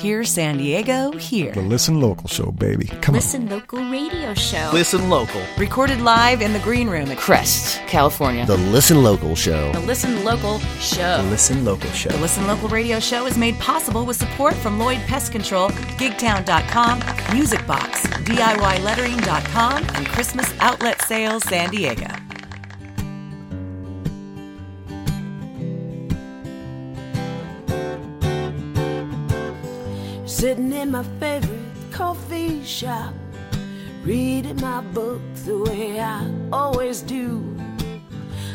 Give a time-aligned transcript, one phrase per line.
[0.00, 1.52] Hear San Diego here.
[1.52, 2.86] The Listen Local Show, baby.
[2.86, 3.20] Come on.
[3.20, 4.70] Listen Local Radio Show.
[4.72, 5.42] Listen Local.
[5.58, 8.46] Recorded live in the green room at Crest, California.
[8.46, 9.70] The Listen Local Show.
[9.72, 11.22] The Listen Local Show.
[11.22, 12.08] The Listen Local Show.
[12.08, 17.34] The Listen Local Radio Show is made possible with support from Lloyd Pest Control, Gigtown.com,
[17.36, 22.06] Music Box, DIYlettering.com, and Christmas Outlet Sales San Diego.
[30.40, 31.60] Sitting in my favorite
[31.92, 33.12] coffee shop,
[34.02, 37.44] reading my book the way I always do.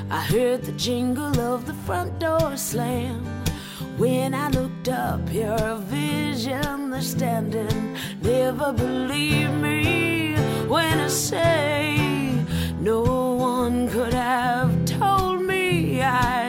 [0.10, 3.24] I heard the jingle of the front door slam.
[4.00, 7.96] When I looked up, here a vision they're standing.
[8.20, 10.34] Never believe me
[10.68, 12.00] when I say
[12.80, 13.04] no
[13.36, 16.45] one could have told me I'd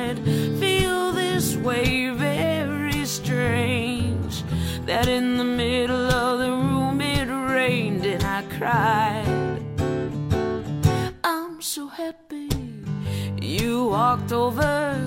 [8.66, 9.60] cried.
[11.22, 12.48] I'm so happy
[13.40, 14.98] you walked over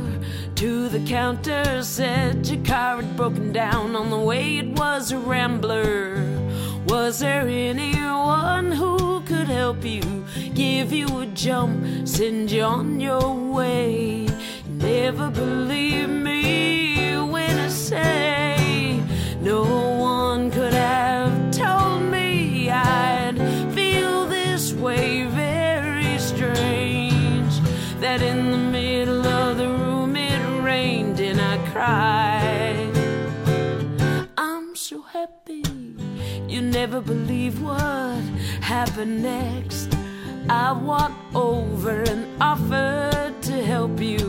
[0.55, 5.17] to the counter, said your car had broken down on the way it was a
[5.17, 6.23] rambler.
[6.87, 10.03] Was there anyone who could help you,
[10.53, 14.27] give you a jump, send you on your way?
[14.69, 19.03] Never believe me when I say
[19.41, 19.63] no
[19.99, 23.18] one could have told me this
[24.79, 27.53] way very strange.
[27.99, 32.95] That in the middle of the room it rained and I cried.
[34.37, 35.63] I'm so happy
[36.47, 38.23] you never believe what
[38.61, 39.89] happened next.
[40.49, 44.25] I walked over and offered to help you.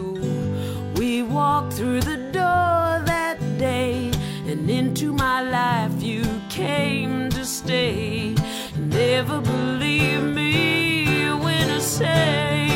[0.97, 4.11] We walked through the door that day
[4.47, 8.35] and into my life you came to stay.
[9.11, 12.70] Never believe me when I say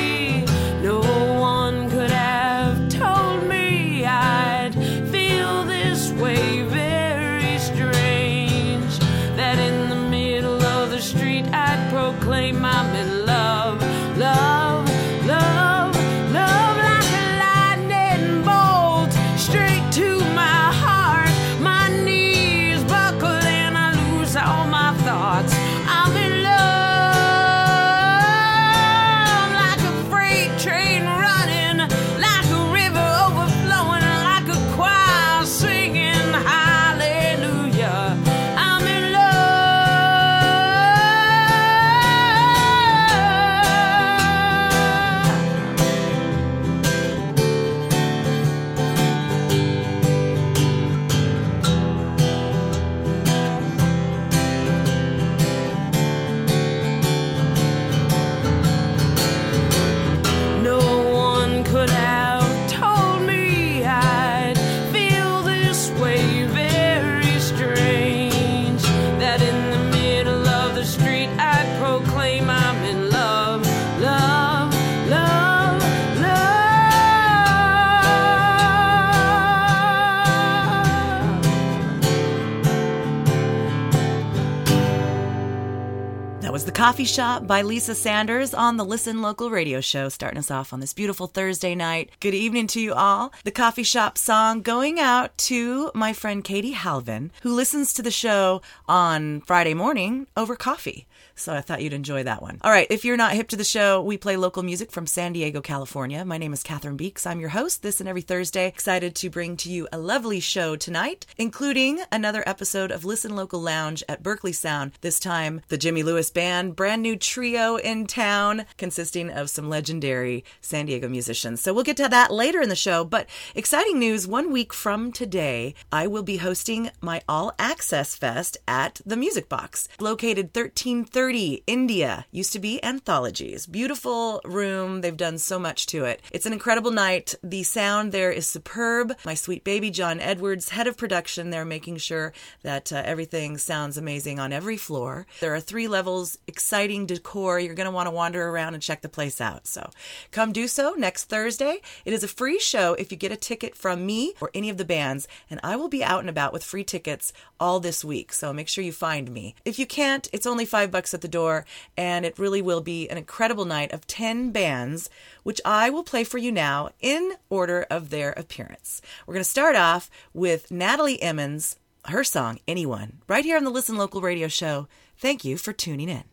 [86.85, 90.81] Coffee Shop by Lisa Sanders on the Listen Local radio show, starting us off on
[90.81, 92.11] this beautiful Thursday night.
[92.21, 93.33] Good evening to you all.
[93.45, 98.11] The Coffee Shop song going out to my friend Katie Halvin, who listens to the
[98.11, 101.07] show on Friday morning over coffee.
[101.37, 102.59] So I thought you'd enjoy that one.
[102.63, 105.33] All right, if you're not hip to the show, we play local music from San
[105.33, 106.25] Diego, California.
[106.25, 107.27] My name is Cathryn Beeks.
[107.27, 108.69] I'm your host this and every Thursday.
[108.69, 113.61] Excited to bring to you a lovely show tonight, including another episode of Listen Local
[113.61, 114.93] Lounge at Berkeley Sound.
[115.01, 120.45] This time, the Jimmy Lewis Band, brand new trio in town, consisting of some legendary
[120.61, 121.61] San Diego musicians.
[121.61, 123.05] So we'll get to that later in the show.
[123.05, 128.57] But exciting news one week from today, I will be hosting my All Access Fest
[128.69, 132.27] at the Music Box, located 1330 India.
[132.31, 133.65] Used to be Anthologies.
[133.65, 135.01] Beautiful room.
[135.01, 136.21] They've done so much to it.
[136.31, 137.35] It's an incredible night.
[137.43, 139.17] The sound there is superb.
[139.25, 143.97] My sweet baby, John Edwards, head of production, they're making sure that uh, everything sounds
[143.97, 145.27] amazing on every floor.
[145.41, 147.59] There are three levels, exciting decor.
[147.59, 149.67] You're going to want to wander around and check the place out.
[149.67, 149.89] So
[150.31, 151.81] come do so next Thursday.
[152.05, 154.77] It is a free show if you get a ticket from me or any of
[154.77, 158.33] the bands, and I will be out and about with free tickets all this week.
[158.35, 159.55] So make sure you find me.
[159.65, 161.65] If you can't, it's only five bucks at the door,
[161.97, 165.09] and it really will be an incredible night of 10 bands,
[165.43, 169.01] which I will play for you now in order of their appearance.
[169.27, 171.77] We're going to start off with Natalie Emmons,
[172.07, 174.89] her song, Anyone, right here on the Listen Local radio show.
[175.17, 176.25] Thank you for tuning in.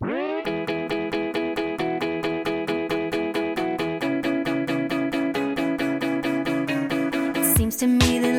[7.81, 8.30] to me that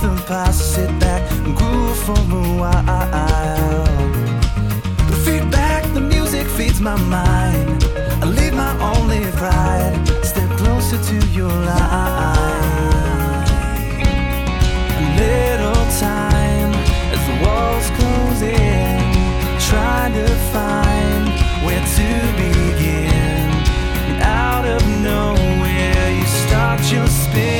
[0.00, 3.84] something past, sit back and groove for a while.
[5.10, 7.84] The feedback, the music feeds my mind.
[8.22, 12.68] I leave my only pride, step closer to your light.
[15.00, 16.72] A little time
[17.14, 18.98] as the walls close in,
[19.68, 21.24] trying to find
[21.64, 22.08] where to
[22.42, 23.48] begin.
[24.08, 27.51] And out of nowhere, you start your spin.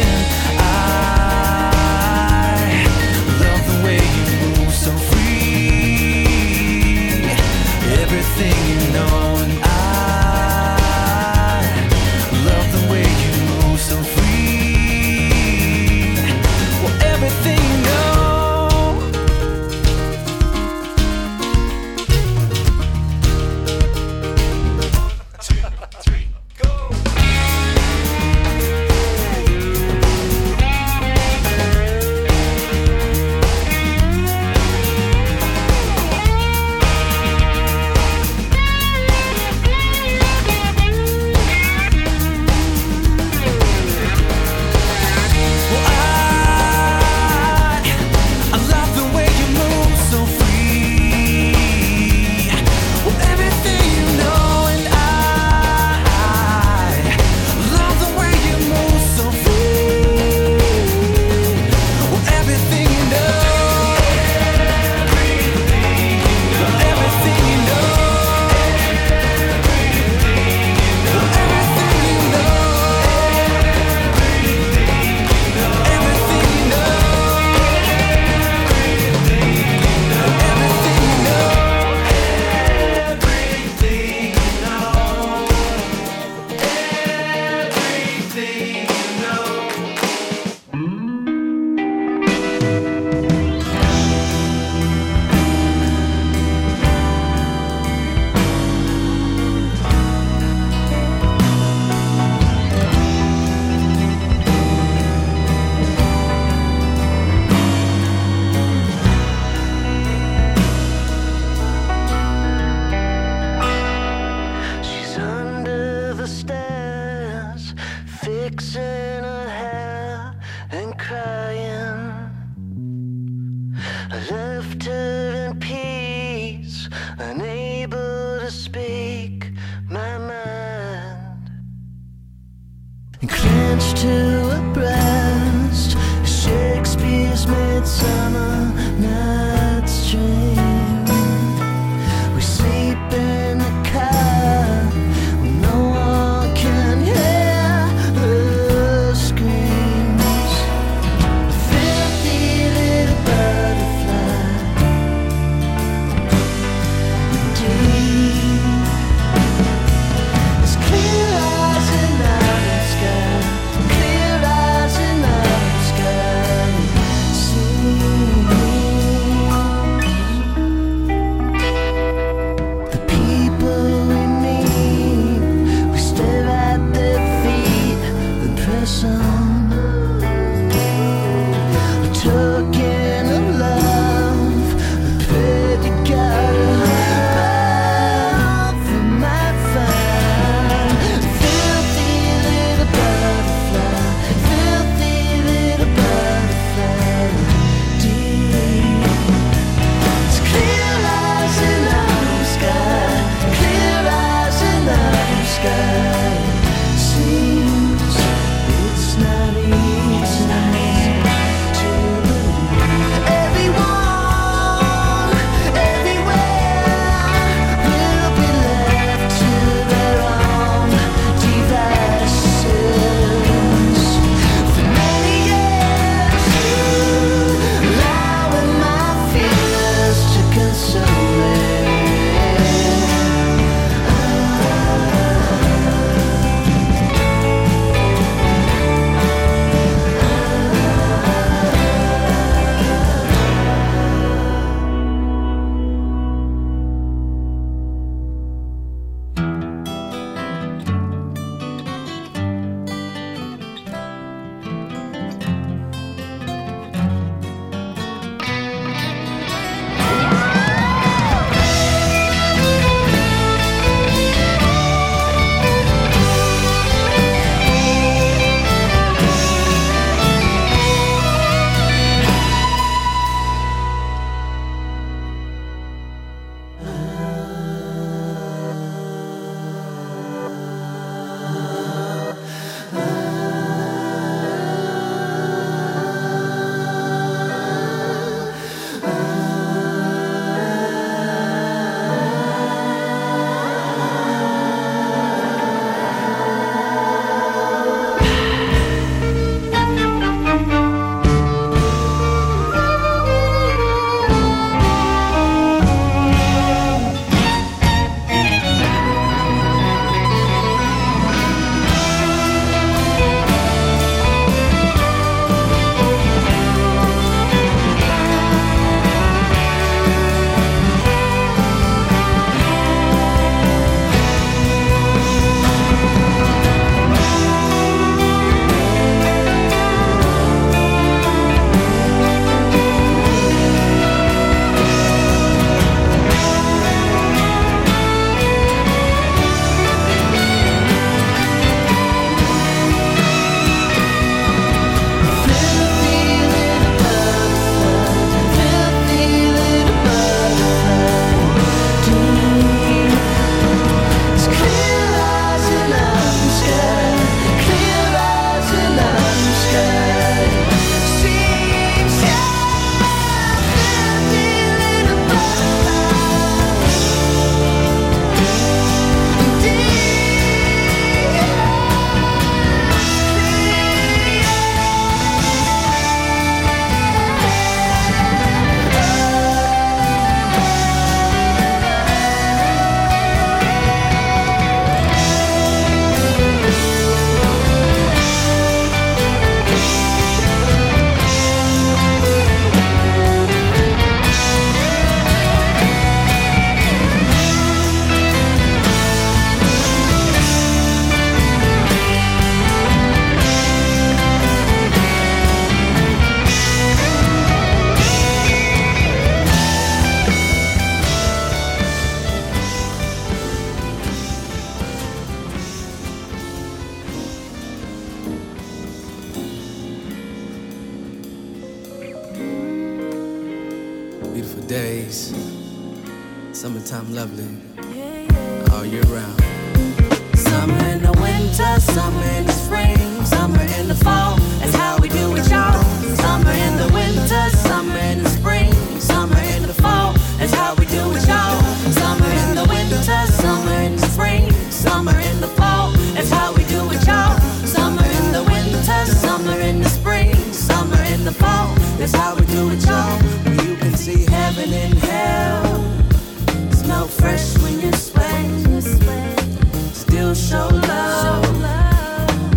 [460.34, 461.44] Still show love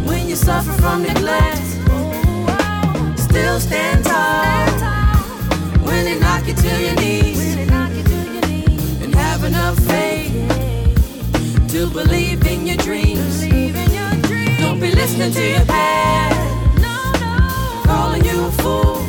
[0.08, 1.58] when you suffer from neglect.
[3.20, 4.70] Still stand tall
[5.84, 7.58] when they knock you to your knees.
[9.04, 10.32] And have enough faith
[11.72, 13.42] to believe in your dreams.
[13.42, 16.78] Don't be listening to your past,
[17.86, 19.02] calling you a fool.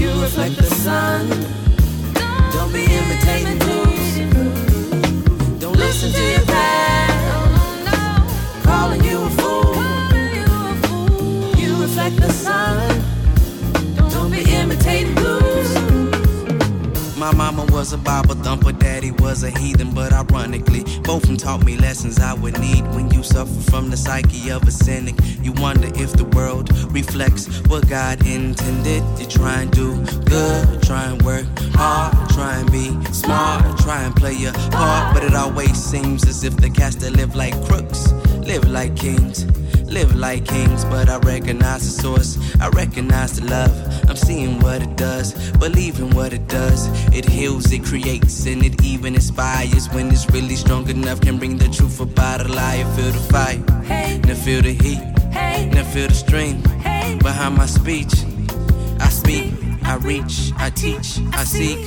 [0.00, 1.28] You reflect the sun.
[2.52, 4.16] Don't be imitating blues.
[5.60, 6.55] Don't listen to your
[12.06, 14.10] Reflect the sun.
[14.10, 15.74] Don't be imitating blues.
[17.18, 21.36] My mama was a Bible thumper, daddy was a heathen, but ironically, both of them
[21.36, 25.16] taught me lessons I would need when you suffer from the psyche of a cynic.
[25.42, 29.02] You wonder if the world reflects what God intended.
[29.18, 34.14] You try and do good, try and work hard, try and be smart, try and
[34.14, 38.12] play your part, but it always seems as if the cats that live like crooks
[38.46, 39.44] live like kings.
[39.86, 42.38] Live like kings, but I recognize the source.
[42.60, 44.10] I recognize the love.
[44.10, 46.88] I'm seeing what it does, believe in what it does.
[47.14, 49.88] It heals, it creates, and it even inspires.
[49.90, 52.82] When it's really strong enough, can bring the truth about a lie.
[52.96, 53.58] Feel the fire,
[54.26, 55.02] now feel the heat,
[55.72, 56.60] now feel the stream
[57.18, 58.12] behind my speech.
[58.98, 61.78] I speak, I reach, I teach, I seek.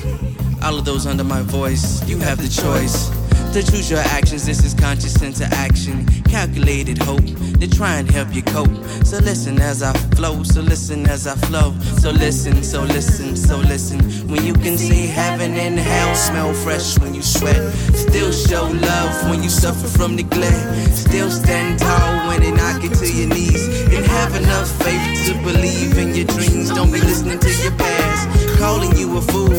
[0.64, 3.19] All of those under my voice, you have the choice
[3.54, 4.46] to choose your actions.
[4.46, 7.26] This is conscious interaction, calculated hope
[7.60, 8.70] to try and help you cope.
[9.04, 11.74] So listen as I flow, so listen as I flow.
[11.98, 14.00] So listen, so listen, so listen.
[14.30, 17.74] When you can see heaven and hell, smell fresh when you sweat.
[17.96, 20.94] Still show love when you suffer from neglect.
[20.96, 23.68] Still stand tall when they knock you to your knees.
[23.94, 26.70] And have enough faith to believe in your dreams.
[26.70, 29.54] Don't be listening to your past, calling you a fool.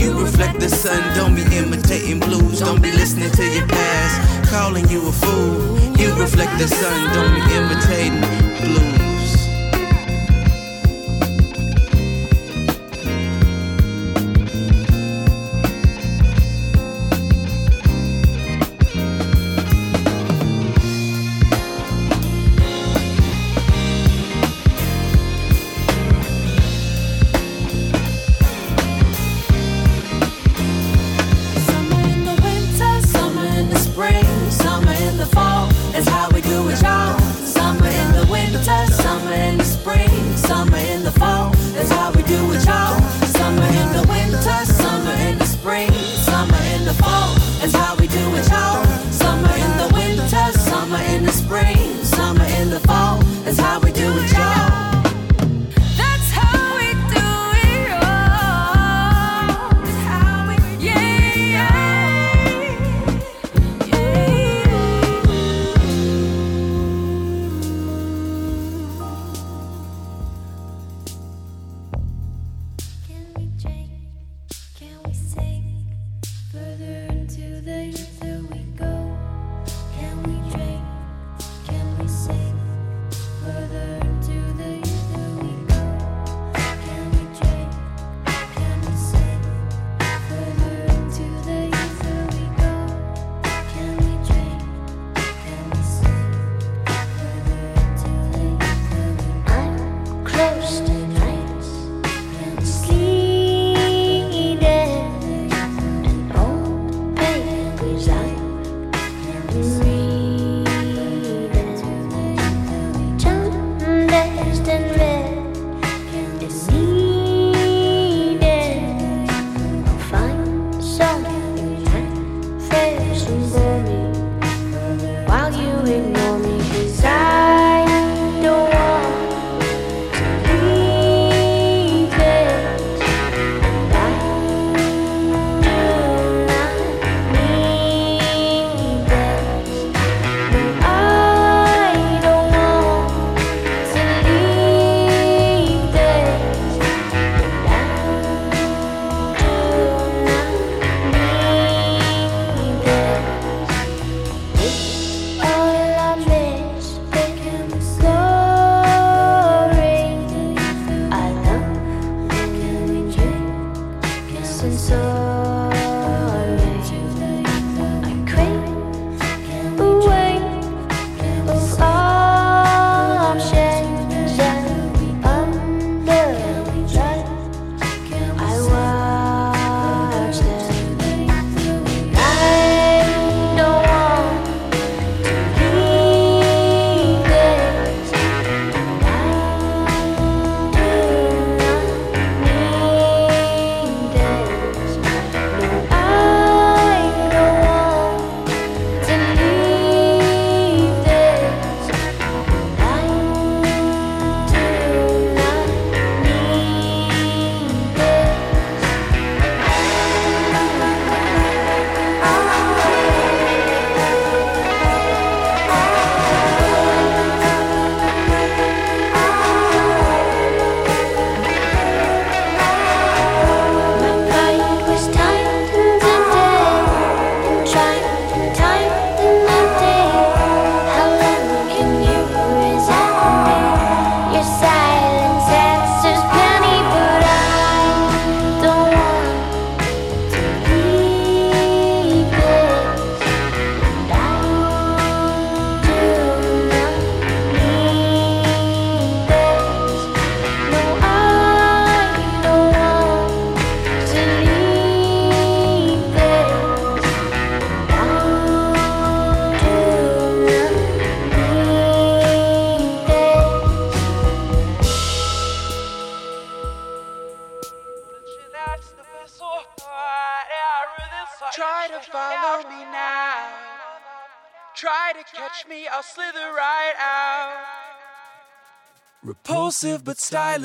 [0.00, 2.60] You reflect the sun, don't be imitating blues.
[2.60, 5.78] Don't be listening to your past, calling you a fool.
[5.98, 8.20] You reflect the sun, don't be imitating
[8.60, 9.03] blues.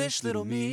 [0.09, 0.68] Little me.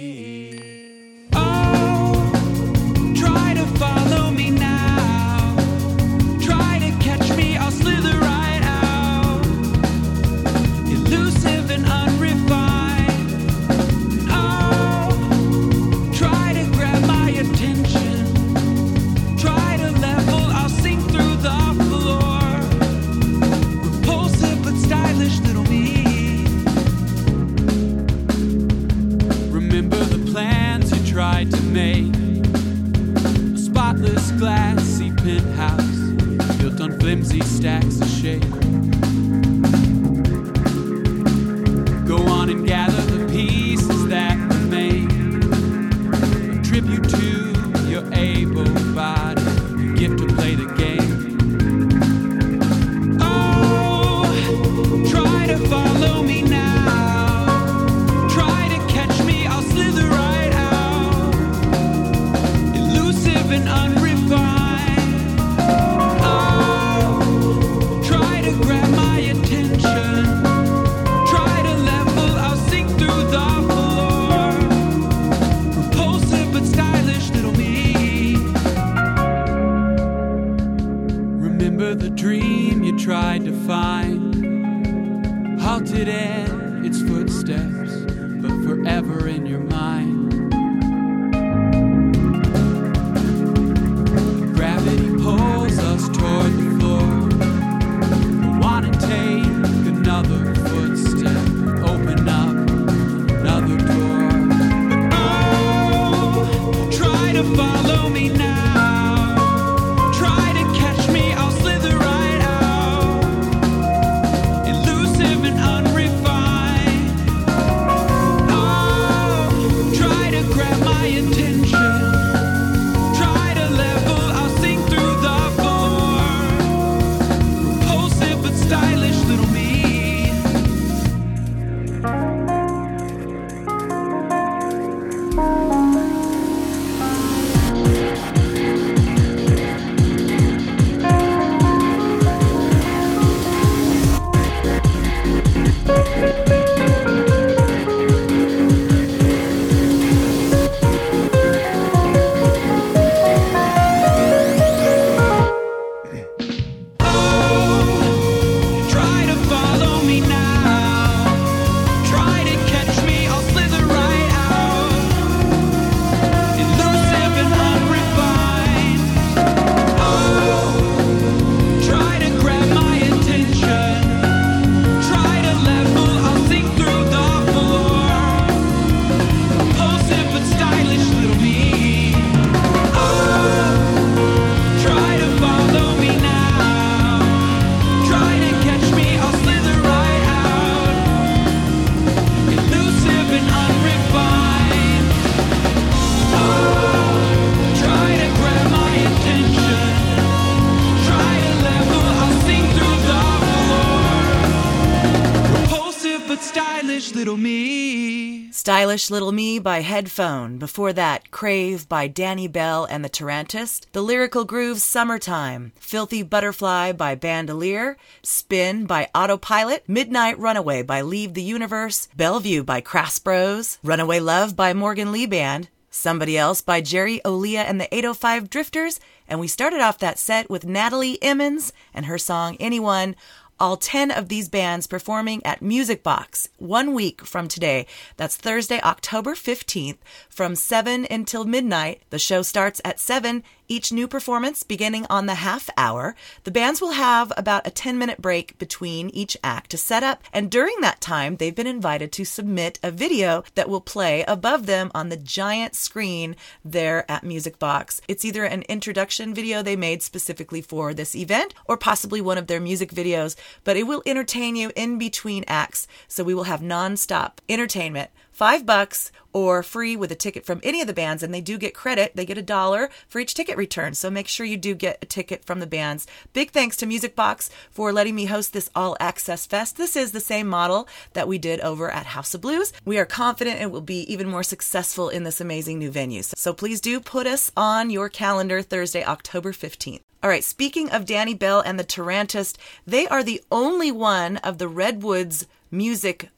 [208.77, 208.81] Me.
[208.83, 210.59] Stylish Little Me by Headphone.
[210.59, 213.87] Before that, Crave by Danny Bell and the Tarantist.
[213.93, 215.72] The Lyrical Grooves Summertime.
[215.77, 217.97] Filthy Butterfly by Bandolier.
[218.22, 219.89] Spin by Autopilot.
[219.89, 222.09] Midnight Runaway by Leave the Universe.
[222.14, 223.79] Bellevue by Crass Bros.
[223.83, 225.70] Runaway Love by Morgan Lee Band.
[225.89, 229.01] Somebody Else by Jerry Olia and the 805 Drifters.
[229.27, 233.16] And we started off that set with Natalie Emmons and her song Anyone.
[233.59, 237.86] All 10 of these bands performing at Music Box one week from today.
[238.18, 239.96] That's Thursday, October 15th
[240.28, 242.02] from 7 until midnight.
[242.11, 246.14] The show starts at 7, each new performance beginning on the half hour.
[246.44, 250.22] The bands will have about a 10 minute break between each act to set up,
[250.32, 254.66] and during that time, they've been invited to submit a video that will play above
[254.66, 258.00] them on the giant screen there at Music Box.
[258.08, 262.46] It's either an introduction video they made specifically for this event or possibly one of
[262.46, 265.86] their music videos, but it will entertain you in between acts.
[266.08, 268.10] So we will have non-stop entertainment.
[268.37, 271.57] Five bucks or free with a ticket from any of the bands, and they do
[271.57, 272.14] get credit.
[272.14, 273.95] They get a dollar for each ticket return.
[273.95, 276.07] So make sure you do get a ticket from the bands.
[276.34, 279.78] Big thanks to Music Box for letting me host this all access fest.
[279.78, 282.74] This is the same model that we did over at House of Blues.
[282.84, 286.20] We are confident it will be even more successful in this amazing new venue.
[286.22, 290.03] So please do put us on your calendar Thursday, October 15th.
[290.22, 294.59] All right, speaking of Danny Bell and the Tarantist, they are the only one of
[294.59, 296.28] the Redwoods music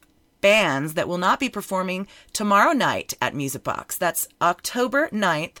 [0.41, 3.97] bands that will not be performing tomorrow night at Music Box.
[3.97, 5.57] That's October 9th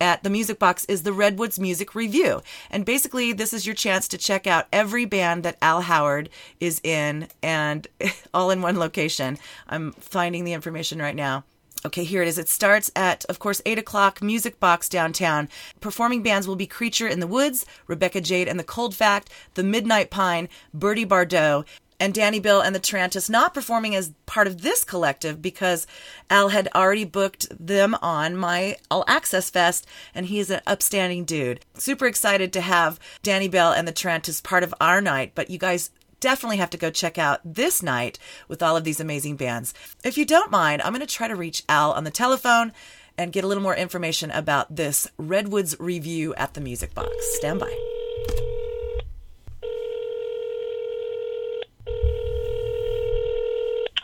[0.00, 2.42] at the Music Box is the Redwoods Music Review.
[2.70, 6.28] And basically this is your chance to check out every band that Al Howard
[6.60, 7.86] is in and
[8.34, 9.38] all in one location.
[9.68, 11.44] I'm finding the information right now.
[11.86, 12.38] Okay, here it is.
[12.38, 15.48] It starts at, of course, 8 o'clock, Music Box downtown.
[15.80, 19.62] Performing bands will be Creature in the Woods, Rebecca Jade and the Cold Fact, The
[19.62, 21.64] Midnight Pine, Bertie Bardot,
[22.00, 25.86] and Danny Bell and the Tarantist not performing as part of this collective because
[26.30, 31.24] Al had already booked them on my All Access Fest, and he is an upstanding
[31.24, 31.64] dude.
[31.74, 35.58] Super excited to have Danny Bell and the Tarantist part of our night, but you
[35.58, 35.90] guys
[36.20, 38.18] definitely have to go check out this night
[38.48, 39.74] with all of these amazing bands.
[40.04, 42.72] If you don't mind, I'm going to try to reach Al on the telephone
[43.16, 47.10] and get a little more information about this Redwoods review at the Music Box.
[47.36, 48.57] Stand by.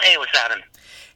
[0.04, 0.64] Hey, what's happening?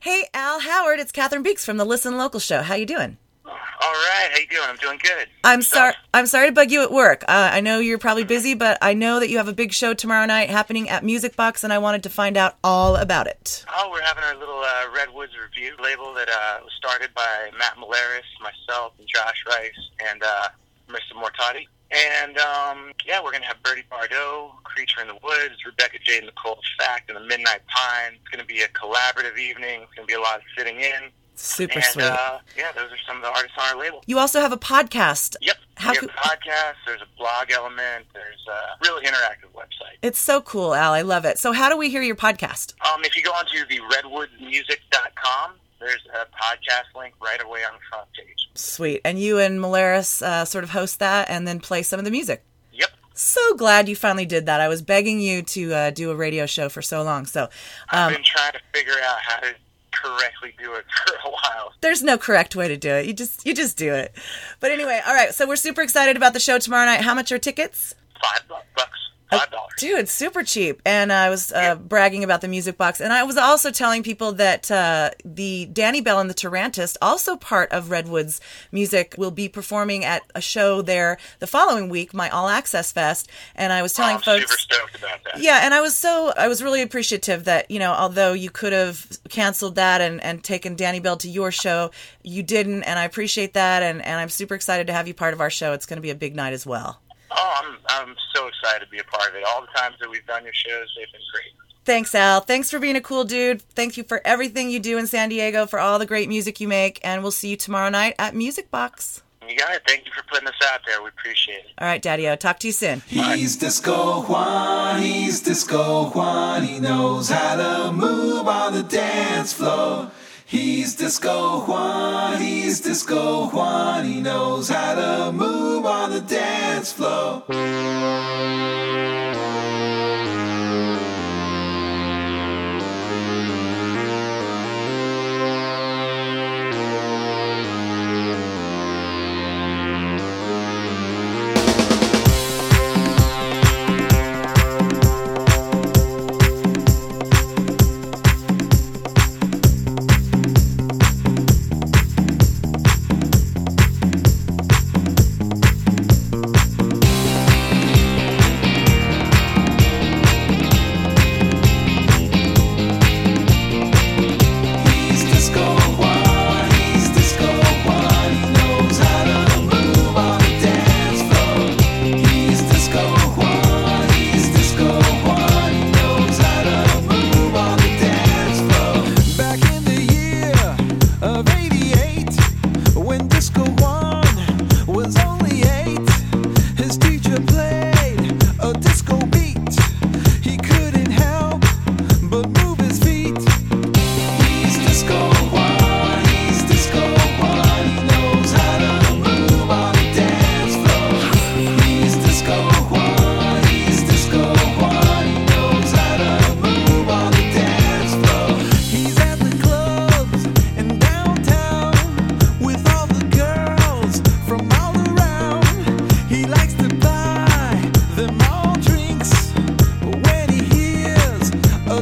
[0.01, 2.62] Hey, Al Howard, it's Cathryn Beeks from the Listen Local Show.
[2.62, 3.18] How you doing?
[3.45, 4.64] All right, how you doing?
[4.66, 5.28] I'm doing good.
[5.45, 5.93] I'm sorry.
[6.14, 7.22] I'm sorry to bug you at work.
[7.28, 9.93] Uh, I know you're probably busy, but I know that you have a big show
[9.93, 13.62] tomorrow night happening at Music Box, and I wanted to find out all about it.
[13.76, 17.76] Oh, we're having our little uh, Redwoods review label that uh, was started by Matt
[17.76, 20.49] Malaris, myself, and Josh Rice, and uh,
[20.89, 21.12] Mr.
[21.14, 21.66] Mortati.
[21.91, 26.62] And um, yeah, we're gonna have Bertie Bardot, Creature in the Woods, Rebecca Jade Cold
[26.78, 28.12] Fact, and the Midnight Pine.
[28.20, 29.82] It's gonna be a collaborative evening.
[29.82, 31.11] It's gonna be a lot of sitting in.
[31.34, 32.05] Super and sweet.
[32.05, 34.03] uh, yeah, those are some of the artists on our label.
[34.07, 35.36] You also have a podcast.
[35.41, 35.57] Yep.
[35.76, 36.74] How we have a podcast.
[36.84, 38.07] There's a blog element.
[38.12, 39.97] There's a really interactive website.
[40.03, 40.93] It's so cool, Al.
[40.93, 41.39] I love it.
[41.39, 42.74] So, how do we hear your podcast?
[42.93, 47.81] Um, if you go onto the redwoodmusic.com, there's a podcast link right away on the
[47.89, 48.49] front page.
[48.55, 49.01] Sweet.
[49.05, 52.11] And you and Malaris uh, sort of host that and then play some of the
[52.11, 52.43] music.
[52.72, 52.91] Yep.
[53.14, 54.61] So glad you finally did that.
[54.61, 57.26] I was begging you to uh, do a radio show for so long.
[57.26, 57.49] So,
[57.91, 59.55] I've um, been trying to figure out how to
[59.93, 61.72] correctly do it for a while.
[61.81, 63.07] there's no correct way to do it.
[63.07, 64.14] You just you just do it.
[64.61, 65.35] But anyway, all right.
[65.35, 67.01] So we're super excited about the show tomorrow night.
[67.01, 67.95] How much are tickets?
[68.20, 68.99] Five bucks.
[69.31, 69.72] Five dollars.
[69.79, 70.81] Dude, it's super cheap.
[70.85, 73.01] And I was uh, bragging about the music box.
[73.01, 77.37] And I was also telling people that uh, the Danny Bell and the Tarantist, also
[77.37, 78.41] part of Redwood's
[78.72, 83.29] music, will be performing at a show there the following week, my All Access Fest.
[83.55, 84.43] And I was telling I'm folks.
[84.43, 85.43] super stoked about that.
[85.43, 88.72] Yeah, and I was so I was really appreciative that you know although you could
[88.72, 91.91] have canceled that and, and taken Danny Bell to your show,
[92.22, 95.35] you didn't, and I appreciate that, and, and I'm super excited to have you part
[95.35, 95.72] of our show.
[95.72, 97.01] It's going to be a big night as well.
[97.31, 99.45] Oh, I'm I'm so excited to be a part of it.
[99.47, 101.53] All the times that we've done your shows, they've been great.
[101.85, 102.41] Thanks, Al.
[102.41, 103.62] Thanks for being a cool dude.
[103.62, 106.68] Thank you for everything you do in San Diego, for all the great music you
[106.68, 109.22] make, and we'll see you tomorrow night at Music Box.
[109.49, 109.83] You got it.
[109.87, 111.03] Thank you for putting us out there.
[111.03, 111.70] We appreciate it.
[111.79, 112.37] All right, Daddy O.
[112.37, 113.01] Talk to you soon.
[113.07, 116.64] He's Disco Juan, he's Disco Juan.
[116.64, 120.11] He knows how to move on the dance floor.
[120.51, 124.07] He's Disco Juan, he's Disco Juan.
[124.07, 127.42] He knows how to move on the dance floor.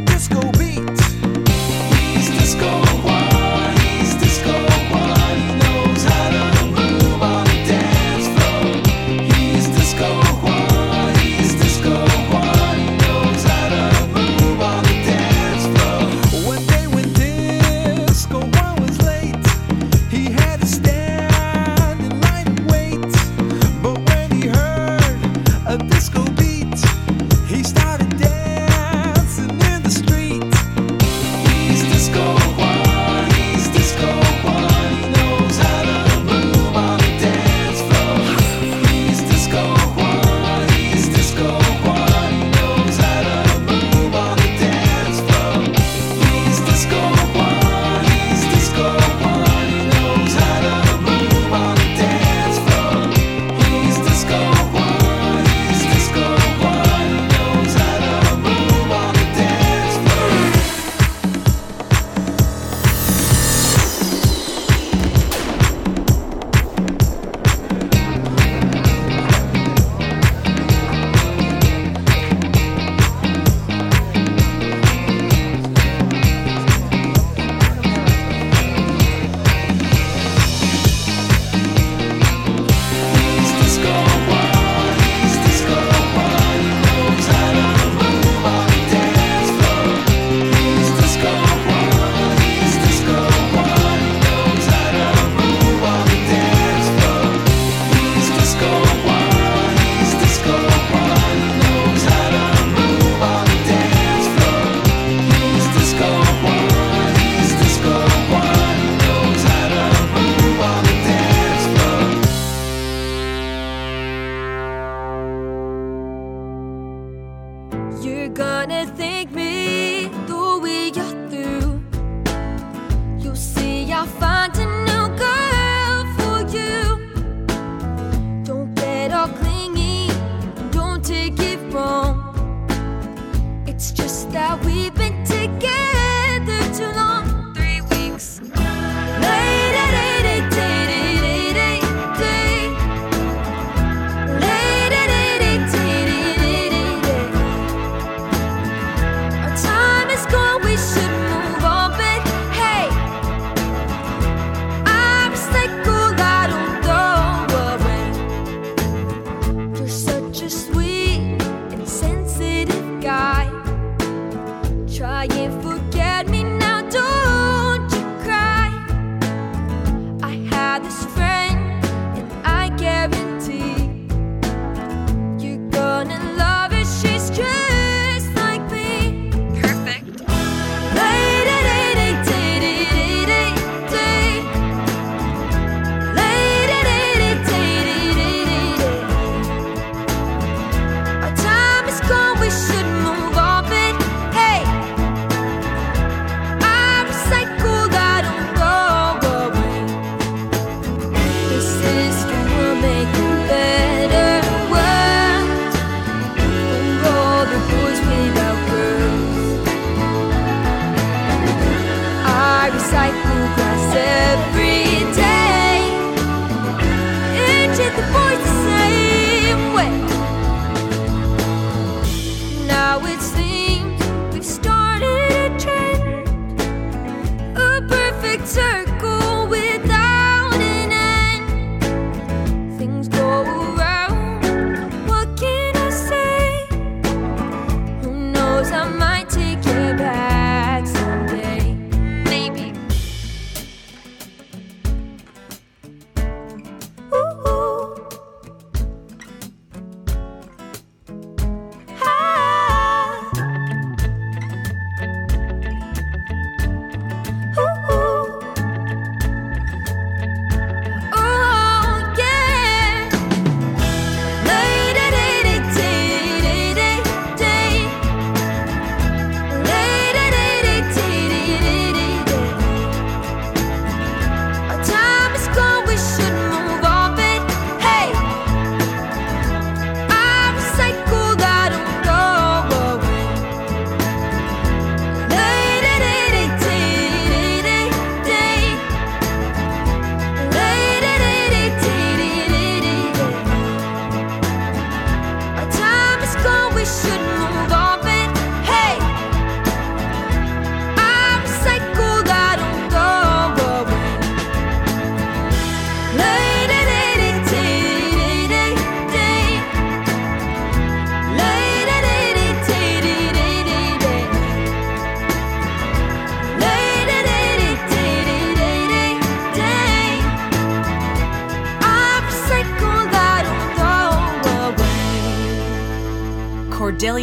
[0.04, 0.55] Disco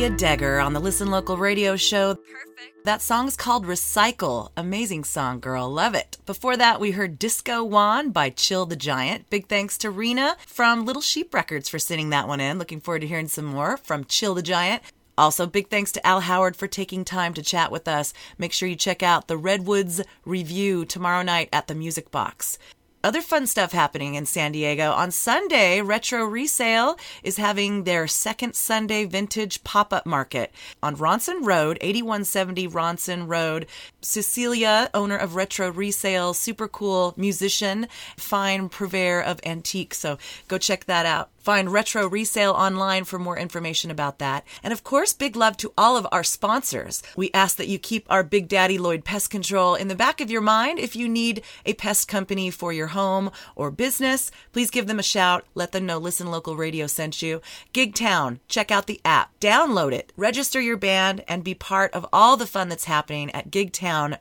[0.03, 2.15] Cordelia Degger on the Listen Local radio show.
[2.15, 2.83] Perfect.
[2.83, 4.49] That song's called Recycle.
[4.57, 5.69] Amazing song, girl.
[5.69, 6.17] Love it.
[6.25, 9.29] Before that, we heard Disco Juan by Chill the Giant.
[9.29, 12.59] Big thanks to Rena from Little Sheep Records for sending that one in.
[12.59, 14.83] Looking forward to hearing some more from Chill the Giant.
[15.17, 18.13] Also, big thanks to Al Howard for taking time to chat with us.
[18.37, 22.57] Make sure you check out the Redwoods review tomorrow night at the Music Box.
[23.03, 24.91] Other fun stuff happening in San Diego.
[24.91, 31.45] On Sunday, Retro Resale is having their second Sunday vintage pop up market on Ronson
[31.45, 33.65] Road, 8170 Ronson Road.
[34.01, 39.97] Cecilia, owner of Retro Resale, super cool musician, fine purveyor of antiques.
[39.97, 41.32] So go check that out.
[41.43, 44.45] Find Retro Resale online for more information about that.
[44.63, 47.03] And of course, big love to all of our sponsors.
[47.17, 50.31] We ask that you keep our Big Daddy Lloyd Pest Control in the back of
[50.31, 54.31] your mind if you need a pest company for your home or business.
[54.53, 55.45] Please give them a shout.
[55.53, 57.41] Let them know Listen Local Radio sent you.
[57.73, 62.37] Gigtown, check out the app, download it, register your band, and be part of all
[62.37, 64.17] the fun that's happening at Gigtown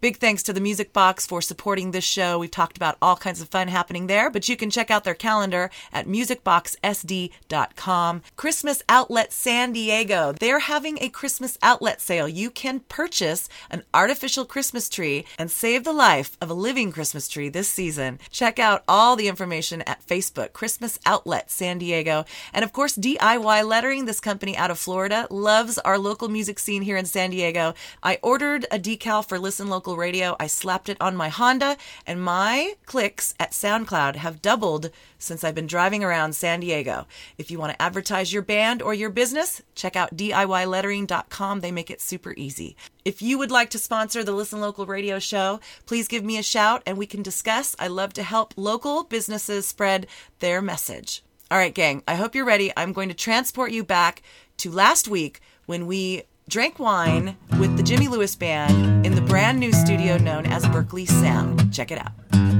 [0.00, 2.38] Big thanks to the Music Box for supporting this show.
[2.38, 5.14] We've talked about all kinds of fun happening there, but you can check out their
[5.14, 8.22] calendar at musicboxsd.com.
[8.36, 10.32] Christmas Outlet San Diego.
[10.32, 12.28] They're having a Christmas outlet sale.
[12.28, 17.28] You can purchase an artificial Christmas tree and save the life of a living Christmas
[17.28, 18.18] tree this season.
[18.30, 22.24] Check out all the information at Facebook, Christmas Outlet San Diego.
[22.52, 26.82] And of course, DIY Lettering, this company out of Florida, loves our local music scene
[26.82, 27.74] here in San Diego.
[28.02, 30.36] I ordered a decal for Listen Local Radio.
[30.38, 35.54] I slapped it on my Honda, and my clicks at SoundCloud have doubled since I've
[35.54, 37.06] been driving around San Diego.
[37.36, 41.60] If you want to advertise your band or your business, check out DIYlettering.com.
[41.60, 42.76] They make it super easy.
[43.04, 46.42] If you would like to sponsor the Listen Local Radio show, please give me a
[46.42, 47.74] shout and we can discuss.
[47.78, 50.06] I love to help local businesses spread
[50.40, 51.22] their message.
[51.50, 52.72] All right, gang, I hope you're ready.
[52.76, 54.22] I'm going to transport you back
[54.58, 59.60] to last week when we drank wine with the Jimmy Lewis Band in the brand
[59.60, 61.72] new studio known as Berkeley Sound.
[61.72, 62.57] Check it out.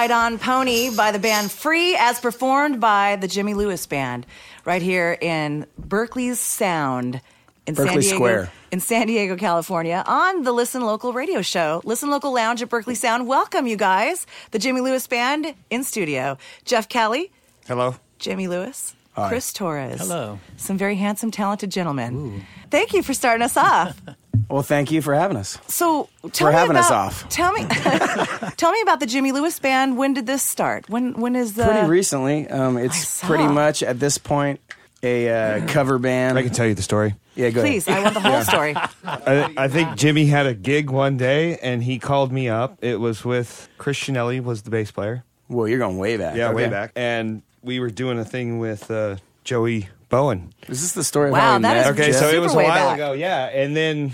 [0.00, 4.24] Ride On Pony by the band Free, as performed by the Jimmy Lewis Band,
[4.64, 7.20] right here in Berkeley's Sound
[7.66, 8.52] in San Diego, Square.
[8.70, 11.82] in San Diego, California, on the Listen Local radio show.
[11.84, 13.28] Listen Local Lounge at Berkeley Sound.
[13.28, 14.26] Welcome, you guys.
[14.52, 16.38] The Jimmy Lewis Band in studio.
[16.64, 17.30] Jeff Kelly,
[17.66, 17.94] Hello.
[18.18, 20.00] Jimmy Lewis, Chris Torres.
[20.00, 20.38] Hello.
[20.56, 22.46] Some very handsome, talented gentlemen.
[22.70, 24.00] Thank you for starting us off.
[24.50, 25.58] Well, thank you for having us.
[25.68, 27.28] So tell For me having about, us off.
[27.28, 27.64] Tell me,
[28.56, 29.96] tell me about the Jimmy Lewis Band.
[29.96, 30.88] When did this start?
[30.88, 32.48] When when is the Pretty recently.
[32.48, 34.60] Um, it's pretty much at this point
[35.02, 35.28] a
[35.62, 36.36] uh, cover band.
[36.36, 37.14] I can tell you the story.
[37.36, 38.00] Yeah, go Please, ahead.
[38.00, 38.74] I want the whole story.
[39.04, 42.78] I, I think Jimmy had a gig one day and he called me up.
[42.82, 45.24] It was with Chris Chanelli was the bass player.
[45.48, 46.36] Well, you're going way back.
[46.36, 46.92] Yeah, way back.
[46.96, 50.52] And we were doing a thing with uh, Joey Bowen.
[50.68, 51.86] Is this the story of Wow, how we that met?
[51.86, 52.20] is Okay, Jeff?
[52.20, 52.94] so it was a while back.
[52.96, 53.12] ago.
[53.12, 54.12] Yeah, and then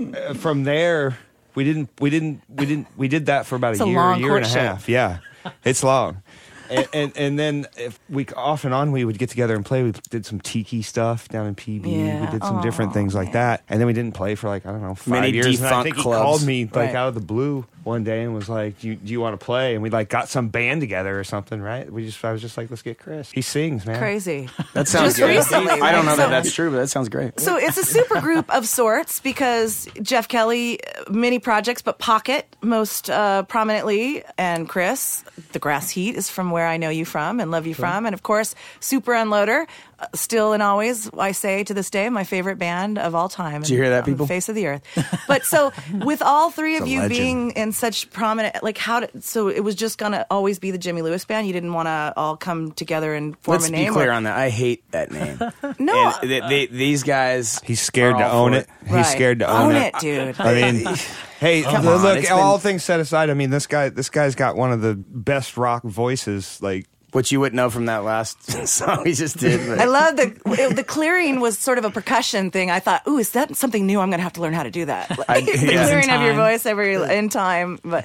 [0.00, 1.16] Uh, from there
[1.54, 3.96] we didn't we didn't we didn't we did that for about It's a a year,
[3.96, 4.88] long year and a half.
[4.88, 5.18] Yeah,
[5.64, 6.22] it's long.
[6.70, 9.82] and, and and then if we off and on we would get together and play.
[9.82, 11.84] We did some tiki stuff down in PB.
[11.86, 12.24] Yeah.
[12.24, 14.72] We did some different things like that, and then we didn't play for like I
[14.72, 15.60] don't know five Many years.
[15.60, 16.22] And I think he clubs.
[16.22, 16.94] called me like Right.
[16.94, 19.44] out of the blue one day and was like, "Do you, do you want to
[19.44, 21.90] play?" And we like got some band together or something, right?
[21.90, 23.98] We just I was just like, "Let's get Chris." He sings, man.
[23.98, 24.48] Crazy.
[24.72, 25.28] That sounds Just good.
[25.28, 26.04] recently, I don't right?
[26.04, 27.38] know So- that that's true, but that sounds great.
[27.40, 32.46] So it's a super group of sorts because Jeff Kelly, uh, many projects, but Pocket
[32.62, 37.40] most uh, prominently, and Chris, the Grass Heat is from where I know you from
[37.40, 39.66] and love you from, and of course Super Unloader,
[40.14, 43.62] still and always I say to this day my favorite band of all time.
[43.62, 44.26] Did you hear that, on the people?
[44.26, 44.82] face of the earth.
[45.28, 47.18] But so with all three of It's a you legend.
[47.18, 50.78] being in such prominent, like how did so it was just gonna always be the
[50.78, 51.46] Jimmy Lewis band.
[51.46, 53.92] You didn't want to all come together and form Let's a be name.
[53.92, 54.36] clear or- on that.
[54.36, 55.38] I hate that name.
[55.78, 57.60] no, And they, they, these guys.
[57.64, 58.68] He's scared to own for it.
[58.84, 59.06] He's Right.
[59.06, 60.38] scared to own, Own it, dude.
[60.40, 60.84] I mean,
[61.40, 63.30] hey, Come look, on, it's been- all things set aside.
[63.30, 66.60] I mean, this guy, this guy's got one of the best rock voices.
[66.62, 69.66] Like, Which you wouldn't know from that last song we just did.
[69.68, 72.70] But I love the it- the clearing was sort of a percussion thing.
[72.72, 74.00] I thought, ooh, is that something new?
[74.00, 75.16] I'm going to have to learn how to do that.
[75.18, 75.86] Like, I- the yeah.
[75.86, 77.78] clearing of your voice every in time.
[77.84, 78.04] But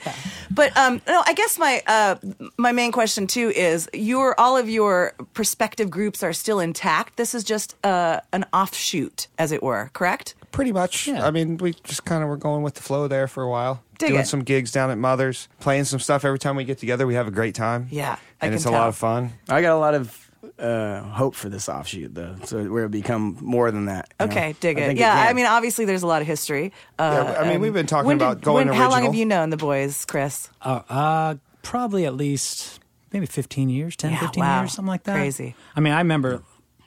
[0.52, 2.16] but um, no, I guess my uh,
[2.58, 7.18] my main question too is your all of your perspective groups are still intact.
[7.18, 9.90] This is just uh, an offshoot, as it were.
[9.94, 10.36] Correct?
[10.52, 11.08] Pretty much.
[11.08, 11.26] Yeah.
[11.26, 13.84] I mean, we just kind of were going with the flow there for a while,
[13.98, 14.28] Dig doing it.
[14.28, 16.24] some gigs down at Mother's, playing some stuff.
[16.26, 17.88] Every time we get together, we have a great time.
[17.92, 18.74] Yeah, I and can it's tell.
[18.74, 19.32] a lot of fun.
[19.48, 22.36] I got a lot of uh, hope for this offshoot, though.
[22.46, 24.14] So where it become more than that.
[24.20, 24.32] you know?
[24.32, 24.88] Okay, dig I it.
[24.88, 25.28] think Yeah, can.
[25.30, 26.72] I mean, obviously, there's a lot of history.
[26.98, 29.16] Uh, Yeah, I mean, we've been talking when about did- going when, How long have
[29.16, 30.50] you known the boys, Chris?
[30.62, 32.80] Uh, uh, probably at least
[33.12, 34.62] maybe 15 years, 10, Yeah, 15 wow.
[34.62, 35.16] years, something like that.
[35.16, 35.56] Crazy.
[35.76, 36.42] I mean, I remember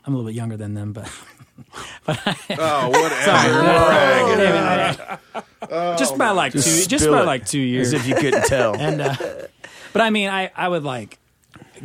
[0.04, 1.10] I'm a little bit younger than them, but
[2.08, 2.88] Oh,
[5.68, 5.98] whatever.
[5.98, 7.26] just about like two, Just just spill about it.
[7.26, 7.88] like two years.
[7.92, 8.74] As if you couldn't tell.
[8.76, 9.14] and uh,
[9.92, 11.18] but I mean, I I would like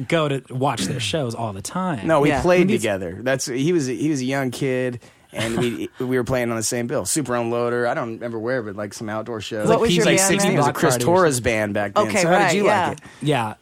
[0.07, 2.07] go to watch their shows all the time.
[2.07, 2.41] No, we Yeah.
[2.41, 3.19] played These- together.
[3.21, 5.01] That's he was he was a young kid,
[5.33, 7.05] and we we were playing on the same bill.
[7.05, 7.87] Super Unloader.
[7.87, 9.67] I don't remember where, but like some outdoor shows.
[9.67, 10.49] What was It your like band sixteen.
[10.51, 10.57] name?
[10.59, 12.07] It was a Chris Torres band back then.
[12.07, 12.87] Okay, so how right, did you yeah.
[12.89, 13.03] like it?
[13.21, 13.53] yeah.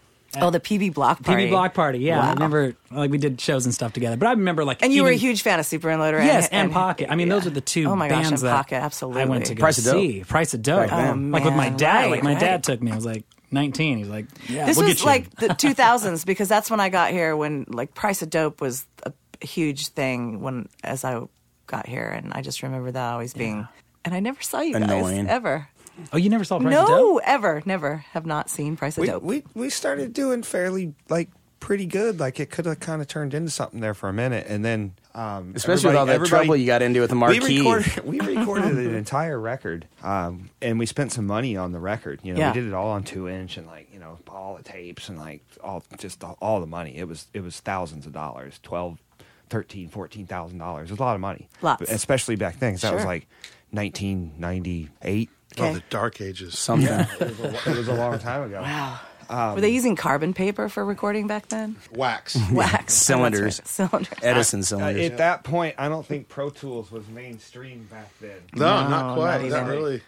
[0.42, 1.46] Oh, the PB Block Party.
[1.46, 2.20] PB Block Party, yeah.
[2.20, 2.30] Wow.
[2.30, 4.18] I remember like we did shows and stuff together.
[4.18, 6.24] But I remember like And you were a huge fan of Super Unloader.
[6.26, 7.08] Yes, and, Pocket.
[7.12, 9.22] I mean, those are the two Oh my gosh, bands and Pocket, absolutely.
[9.22, 10.28] I went to go Price of Dope.
[10.28, 10.90] Price of Dope.
[10.90, 11.28] Back then.
[11.28, 11.96] Oh, like with my dad.
[12.04, 12.40] right, like my right.
[12.40, 12.92] dad took me.
[12.92, 13.98] I was like 19.
[14.00, 15.06] He's like, yeah, This we'll was get you.
[15.06, 17.36] like the 2000s because that's when I got here.
[17.36, 19.14] When like Price of Dope was a
[19.46, 21.22] huge thing when as I
[21.68, 23.68] got here, and I just remember that always being.
[24.04, 25.26] And I never saw you Annoying.
[25.26, 25.68] guys ever.
[26.12, 27.22] Oh, you never saw Price no, of Dope?
[27.26, 29.24] ever, never have not seen Price of we, Dope.
[29.24, 31.30] We we started doing fairly like
[31.66, 32.20] pretty good.
[32.20, 34.94] Like it could have kind of turned into something there for a minute, and then
[35.16, 37.40] um, especially with all the trouble you got into with the marquee.
[37.46, 41.80] We recorded, we recorded an entire record, um, and we spent some money on the
[41.80, 42.20] record.
[42.24, 42.52] You know, yeah.
[42.52, 45.18] we did it all on two inch, and like you know, all the tapes, and
[45.18, 46.96] like all just all, all the money.
[46.96, 49.00] It was it was thousands of dollars, twelve.
[49.48, 50.90] Thirteen, fourteen thousand dollars.
[50.90, 51.88] was a lot of money, Lots.
[51.92, 52.72] especially back then.
[52.72, 52.90] Because sure.
[52.90, 53.28] that was like
[53.70, 55.72] 1998 Oh, okay.
[55.72, 56.58] Oh, the Dark Ages.
[56.58, 56.88] Something.
[56.88, 58.62] Yeah, it, was a, it was a long time ago.
[58.62, 59.00] Wow.
[59.30, 61.78] Um, Were they using carbon paper for recording back then?
[61.92, 62.38] Wax.
[62.52, 62.94] Wax.
[62.94, 63.60] Oh, cylinders.
[63.60, 63.68] Right.
[63.68, 64.20] Cylinders.
[64.22, 65.02] Edison cylinders.
[65.02, 68.38] Uh, at that point, I don't think Pro Tools was mainstream back then.
[68.54, 69.42] No, no not quite.
[69.50, 70.02] Not, not really.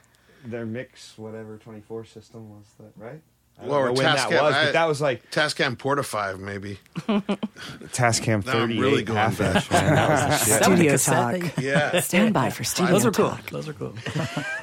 [0.45, 3.21] Their Mix, whatever 24 system was that, right?
[3.59, 6.39] I Well, or when that Tascam, was, I- but that was like Tascam Porta 5,
[6.39, 6.79] maybe.
[7.91, 9.55] Tascam Now I'm really going half back.
[9.55, 9.71] inch.
[9.71, 10.61] Man, that was the shit.
[10.61, 11.57] That was a Studio talk.
[11.63, 11.99] Yeah.
[12.01, 13.29] Stand by for studio Those are cool.
[13.29, 13.49] talk.
[13.49, 13.93] Those are cool.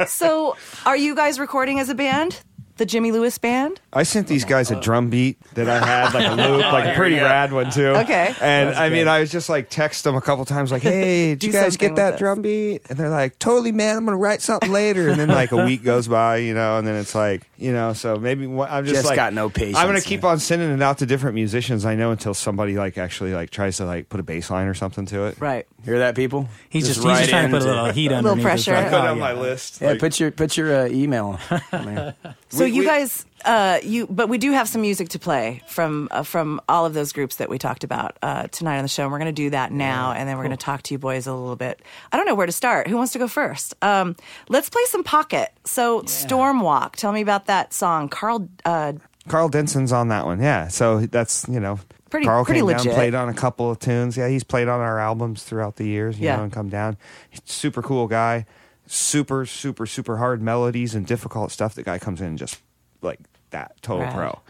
[0.07, 2.41] So, are you guys recording as a band?
[2.77, 3.81] The Jimmy Lewis band?
[3.93, 6.95] I sent these guys a drum beat that I had, like a loop, like a
[6.97, 7.89] pretty rad one too.
[7.89, 8.35] Okay.
[8.41, 9.09] And I mean.
[9.09, 11.75] I was just like text them a couple times, like, "Hey, did Do you guys
[11.75, 12.19] something get with that this.
[12.21, 13.97] drum beat?" And they're like, "Totally, man.
[13.99, 16.87] I'm gonna write something later." And then like a week goes by, you know, and
[16.87, 19.77] then it's like, you know, so maybe one- I'm just, Just like, got no patience,
[19.77, 20.33] I'm gonna keep man.
[20.33, 23.77] on sending it out to different musicians I know until somebody like actually like tries
[23.77, 25.37] to like put a bass line or something to it.
[25.39, 25.67] Right.
[25.85, 26.49] Hear that, people?
[26.71, 28.55] He's just, he's write just trying to put a little heat A little underneath.
[28.55, 28.83] It's pressure.
[28.83, 29.21] like, Put oh, it on yeah.
[29.23, 29.81] my list.
[29.83, 31.39] Yeah, like- put your put your uh, email.
[31.73, 32.15] man.
[32.49, 35.63] So We- you we- guys, uh, you but we do have some music to play
[35.69, 38.89] from uh, from all of those groups that we talked about uh, tonight on the
[38.89, 40.95] show, and we're going to do that now, and then we're going to talk to
[40.95, 41.81] you boys a little bit.
[42.13, 42.89] I don't know where to start.
[42.89, 43.75] Who wants to go first?
[43.83, 44.17] Um,
[44.49, 45.51] let's play some Pocket.
[45.65, 46.93] So Stormwalk.
[46.97, 48.49] Tell me about that song, Karl.
[48.65, 48.95] Uh,
[49.29, 50.41] Karl Denson's on that one.
[50.43, 50.69] Yeah.
[50.69, 51.79] So that's, you know,
[52.11, 52.85] Pretty- Karl pretty came legit.
[52.85, 54.17] down, played on a couple of tunes.
[54.17, 56.37] Yeah, he's played on our albums throughout the years, you Yeah.
[56.37, 56.97] know, and come down.
[57.31, 58.47] He's super cool guy.
[58.87, 61.75] Super, super, super hard melodies and difficult stuff.
[61.75, 62.61] The guy comes in and just
[63.01, 63.21] like
[63.51, 64.15] that, total Rad.
[64.15, 64.41] pro.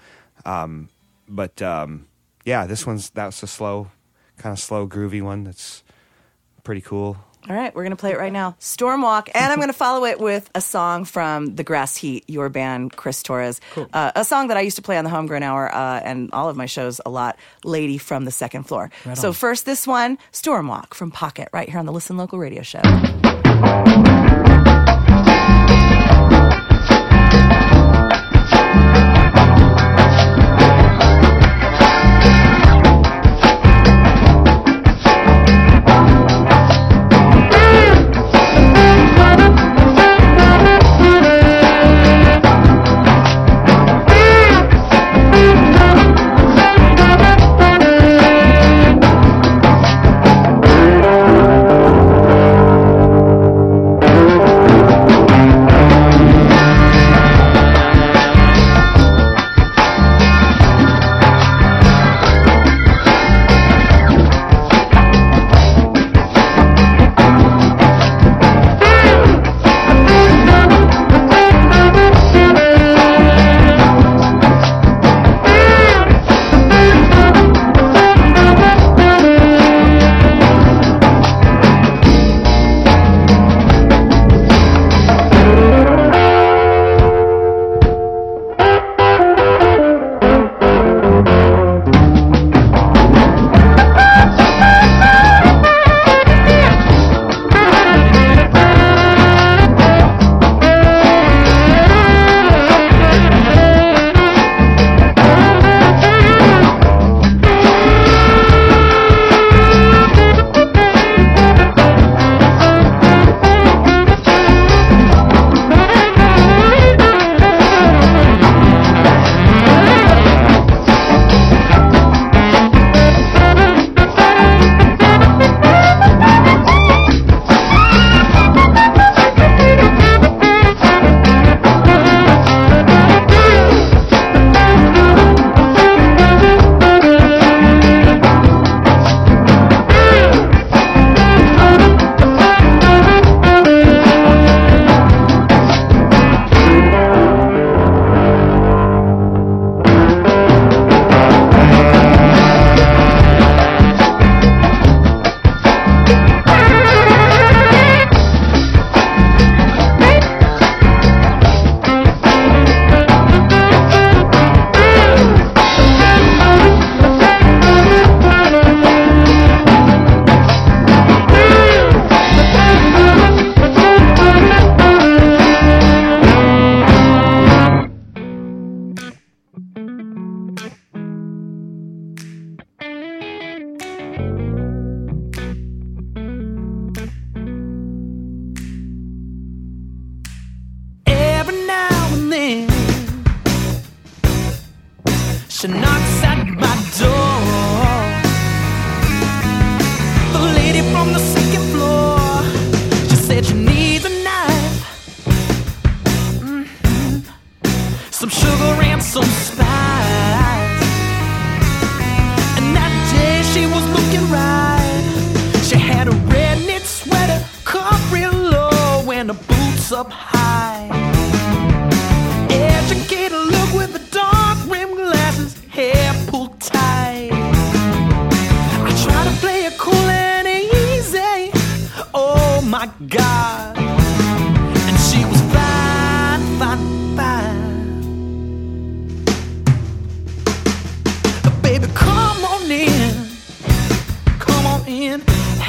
[0.45, 0.89] Um,
[1.29, 2.07] but um,
[2.45, 3.91] yeah, this one's that's a slow,
[4.39, 5.45] kind of slow, groovy one.
[5.45, 5.83] That's
[6.65, 7.17] pretty cool.
[7.49, 10.05] all right, we're going to play it right now, Stormwalk, and I'm going to follow
[10.07, 13.61] it with a song from the Grass Heat, your band, Chris Torres.
[13.93, 16.49] Uh, a song that I used to play on the Homegrown Hour uh, and all
[16.49, 18.91] of my shows a lot, Lady from the Second Floor.
[19.15, 22.81] so first, this one, Stormwalk from Pocket, right here on the Listen Local Radio Show.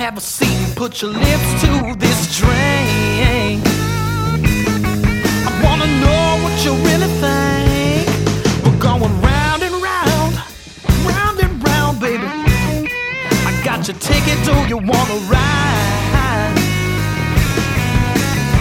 [0.05, 3.59] Have a seat and put your lips to this drink.
[5.49, 8.05] I wanna know what you really think.
[8.63, 10.33] We're going round and round,
[11.09, 12.27] round and round, baby.
[13.49, 16.55] I got your ticket, do you wanna ride?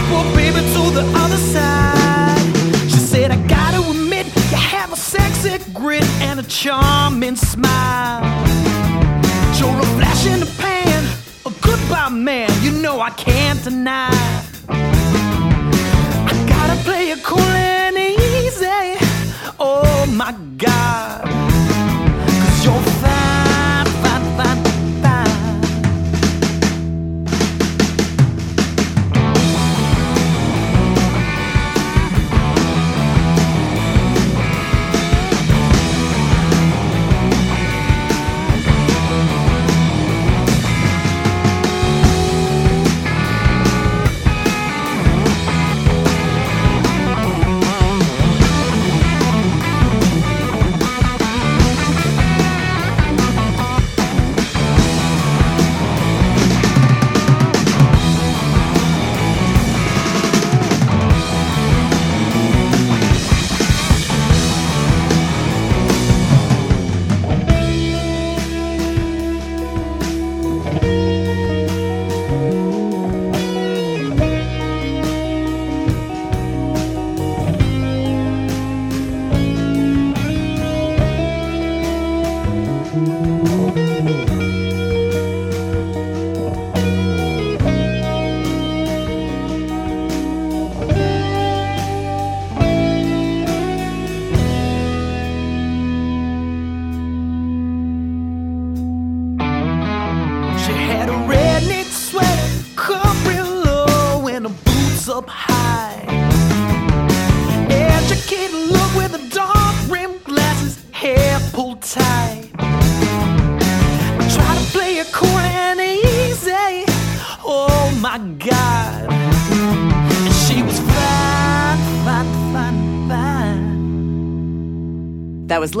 [0.09, 2.41] Well, baby, to the other side.
[2.91, 8.23] She said, I gotta admit, you have a sexy grit and a charming smile.
[9.59, 10.74] You're a flash in the pan,
[11.87, 14.09] goodbye man, you know I can't deny.
[14.67, 18.65] I gotta play it cool and easy.
[19.59, 21.14] Oh my god.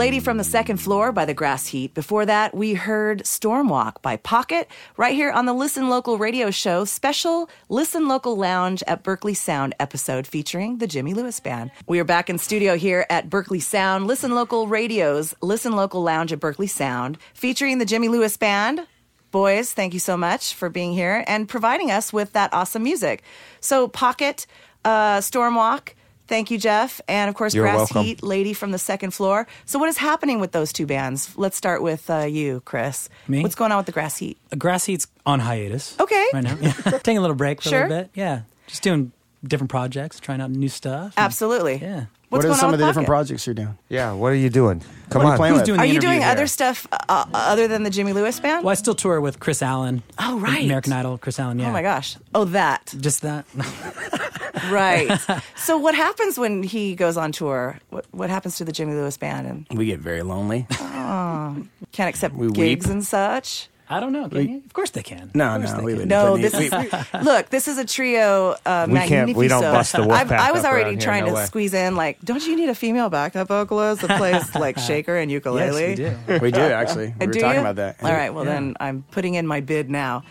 [0.05, 1.95] Lady from the Second Floor by the Grass Heat.
[1.95, 6.85] Before that, we heard Stormwalk by Pocket right here on the Listen Local radio show,
[6.85, 11.71] special Listen Local Lounge at Berkeley Sound episode featuring the Jimmy Lewis Band.
[11.87, 16.31] We are back in studio here at Berkeley Sound, Listen Local Radio's Listen Local Lounge
[16.31, 18.85] at Berkeley Sound, featuring the Jimmy Lewis Band.
[19.31, 23.23] Boys, thank you so much for being here and providing us with that awesome music.
[23.59, 24.45] So, Pocket,
[24.83, 25.93] uh, Stormwalk,
[26.27, 28.03] thank you, Jeff, and of course, You're Grass welcome.
[28.03, 29.47] Heat, Lady from the Second Floor.
[29.65, 31.33] So, what is happening with those two bands?
[31.37, 33.09] Let's start with uh, you, Chris.
[33.27, 33.41] Me?
[33.43, 34.37] What's going on with the Grass Heat?
[34.57, 35.95] Grass Heat's on hiatus.
[35.99, 36.25] Okay.
[36.33, 36.55] Right now.
[36.61, 36.71] Yeah.
[36.99, 37.85] Taking a little break for Sure.
[37.85, 38.11] a little bit.
[38.15, 38.41] Yeah.
[38.67, 39.11] Just doing
[39.43, 41.13] different projects, trying out new stuff.
[41.17, 41.77] Absolutely.
[41.77, 42.05] Yeah.
[42.35, 43.77] What's what are some of the with different projects you're doing?
[43.89, 44.81] Yeah, what are you doing?
[45.09, 45.37] Come What are you on.
[45.37, 45.65] playing with?
[45.65, 46.29] doing the Are you doing here?
[46.29, 48.63] other stuff uh, other than the Jimmy Lewis Band?
[48.63, 50.01] Well, I still tour with Kris Allen.
[50.17, 50.63] Oh, right.
[50.65, 51.59] American Idol, Kris Allen.
[51.59, 51.69] Yeah.
[51.69, 52.17] Oh my gosh.
[52.33, 52.93] Oh, that.
[52.99, 53.45] Just that.
[54.69, 55.11] Right.
[55.57, 57.77] so, what happens when he goes on tour?
[57.89, 60.65] What, what happens to the Jimmy Lewis Band and We get very lonely.
[60.71, 62.91] Oh, can't accept We gigs weep.
[62.93, 63.69] and such?
[63.89, 64.27] I don't know.
[64.29, 64.57] Can you?
[64.65, 65.29] Of course they can.
[65.33, 65.99] No, Of course no, they we can.
[65.99, 66.09] wouldn't.
[66.09, 66.71] No, this is
[67.23, 67.49] look.
[67.49, 68.55] This is a trio.
[68.65, 71.01] Uh, We can't- we don't bust the wolf I've- pack I was already around here,
[71.01, 71.45] trying no to way.
[71.45, 71.95] squeeze in.
[71.95, 75.95] Like, don't you need a female backup vocalist that plays like shaker and ukulele?
[75.95, 76.39] Yes, we do.
[76.39, 77.13] we do actually.
[77.19, 77.61] We were do talking you?
[77.61, 77.97] about that.
[78.03, 78.33] All right.
[78.33, 80.23] Well, then I'm putting in my bid now.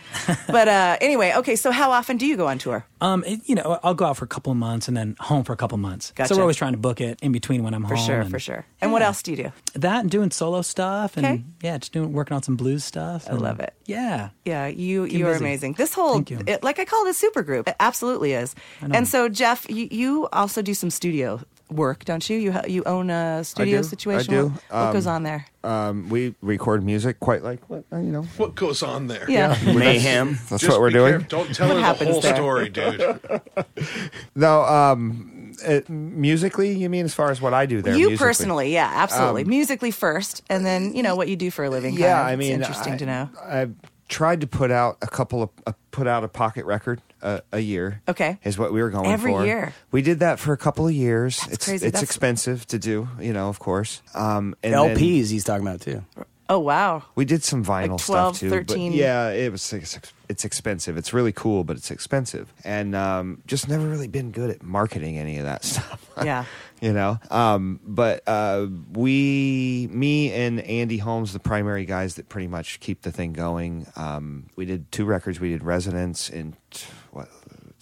[0.47, 1.55] but uh, anyway, okay.
[1.55, 2.85] So, how often do you go on tour?
[3.05, 5.43] Um, it, you know, I'll go out for a couple of months and then home
[5.43, 6.11] for a couple of months.
[6.15, 6.29] Gotcha.
[6.29, 7.97] So we're always trying to book it in between when I'm For home.
[7.97, 8.65] For sure, and for sure.
[8.81, 9.51] And what else do you do?
[9.75, 11.43] That and doing solo stuff and Okay.
[11.61, 13.27] yeah, just doing working on some blues stuff.
[13.29, 13.73] I love it.
[13.85, 14.29] Yeah.
[14.45, 15.45] Yeah, you Keep you are busy.
[15.45, 15.73] amazing.
[15.73, 16.23] This whole.
[16.47, 17.67] It, like I call it a super group.
[17.69, 18.55] It absolutely is.
[18.81, 22.37] And so Jeff, you, you also do some studio work, don't you?
[22.37, 23.87] You ha- you own a studio do.
[23.87, 24.33] situation.
[24.33, 24.43] I do.
[24.49, 25.45] What, what goes Um, on there?
[25.63, 28.23] Um, we record music quite like what uh, you know.
[28.37, 29.25] What goes on there?
[29.29, 29.57] Yeah.
[29.65, 30.37] Mayhem.
[30.49, 31.11] That's Just what we're be doing.
[31.21, 31.27] careful.
[31.43, 32.35] Don't tell What her the happens whole there?
[32.35, 33.19] story, dude.
[34.35, 37.93] No, um, it, musically, you mean as far as what I do there?
[37.95, 38.27] you musically?
[38.27, 39.43] personally, yeah, absolutely.
[39.43, 41.91] Um, Musically first, and then you know what you do for a living.
[41.91, 42.27] kind Yeah, of.
[42.27, 43.29] I It's mean, interesting I, to know.
[43.41, 43.67] I
[44.07, 47.59] tried to put out a couple of uh, put out a pocket record uh, a
[47.59, 48.01] year.
[48.07, 48.37] Okay.
[48.43, 49.45] is what we were going Every for.
[49.45, 49.73] year?
[49.91, 51.39] We did that for a couple of years.
[51.39, 51.87] That's it's crazy.
[51.87, 54.01] it's That's- expensive to do, you know, of course.
[54.13, 56.03] Um, and then- LPs he's talking about too.
[56.47, 57.03] Oh wow.
[57.15, 58.49] We did some vinyl 12, stuff too.
[58.49, 58.91] 13.
[58.91, 59.97] But yeah, it was it's,
[60.29, 60.97] it's expensive.
[60.97, 65.17] It's really cool, but it's expensive, and um, just never really been good at marketing
[65.17, 66.09] any of that stuff.
[66.23, 66.45] Yeah.
[66.81, 67.19] you know.
[67.29, 73.01] Um, but uh, we, me and Andy Holmes, the primary guys that pretty much keep
[73.01, 73.87] the thing going.
[73.95, 75.39] Um, we did two records.
[75.39, 77.29] We did Resonance in t- what?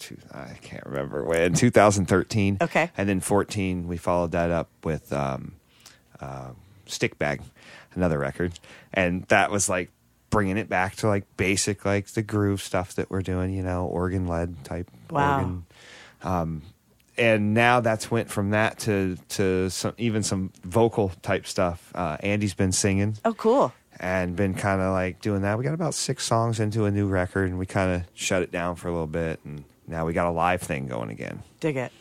[0.00, 2.58] Two, I can't remember when 2013.
[2.60, 2.90] Okay.
[2.96, 5.54] and then 14 we followed that up with um,
[6.20, 6.50] uh,
[6.86, 7.40] Stick Bag,
[7.94, 8.52] another record,
[8.92, 9.90] and that was like
[10.34, 13.86] bringing it back to like basic like the groove stuff that we're doing, you know,
[13.86, 15.36] organ led type Wow.
[15.38, 15.66] organ.
[16.22, 16.62] Um,
[17.16, 21.92] and now that's went from that to to some even some vocal type stuff.
[21.94, 23.72] Uh, Andy's been singing Oh cool.
[24.00, 25.56] and been kind of like doing that.
[25.56, 28.50] We got about six songs into a new record, and we kind of shut it
[28.50, 31.42] down for a little bit, and now we got a live thing going again.
[31.60, 31.92] Dig it.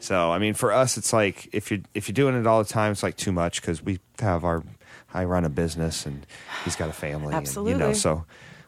[0.00, 2.68] So I mean, for us, it's like if you if you're doing it all the
[2.68, 4.64] time, it's like too much because we have our
[5.16, 6.26] I run a business and
[6.64, 8.24] he's got a family, And, you know, so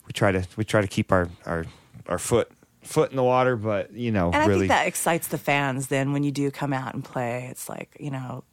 [0.06, 1.66] we try to we try to keep our our
[2.06, 2.50] our foot
[2.82, 5.88] foot in the water, but you know, And I really think that excites the fans
[5.88, 7.48] then when you do come out and play.
[7.50, 8.44] It's like, you know,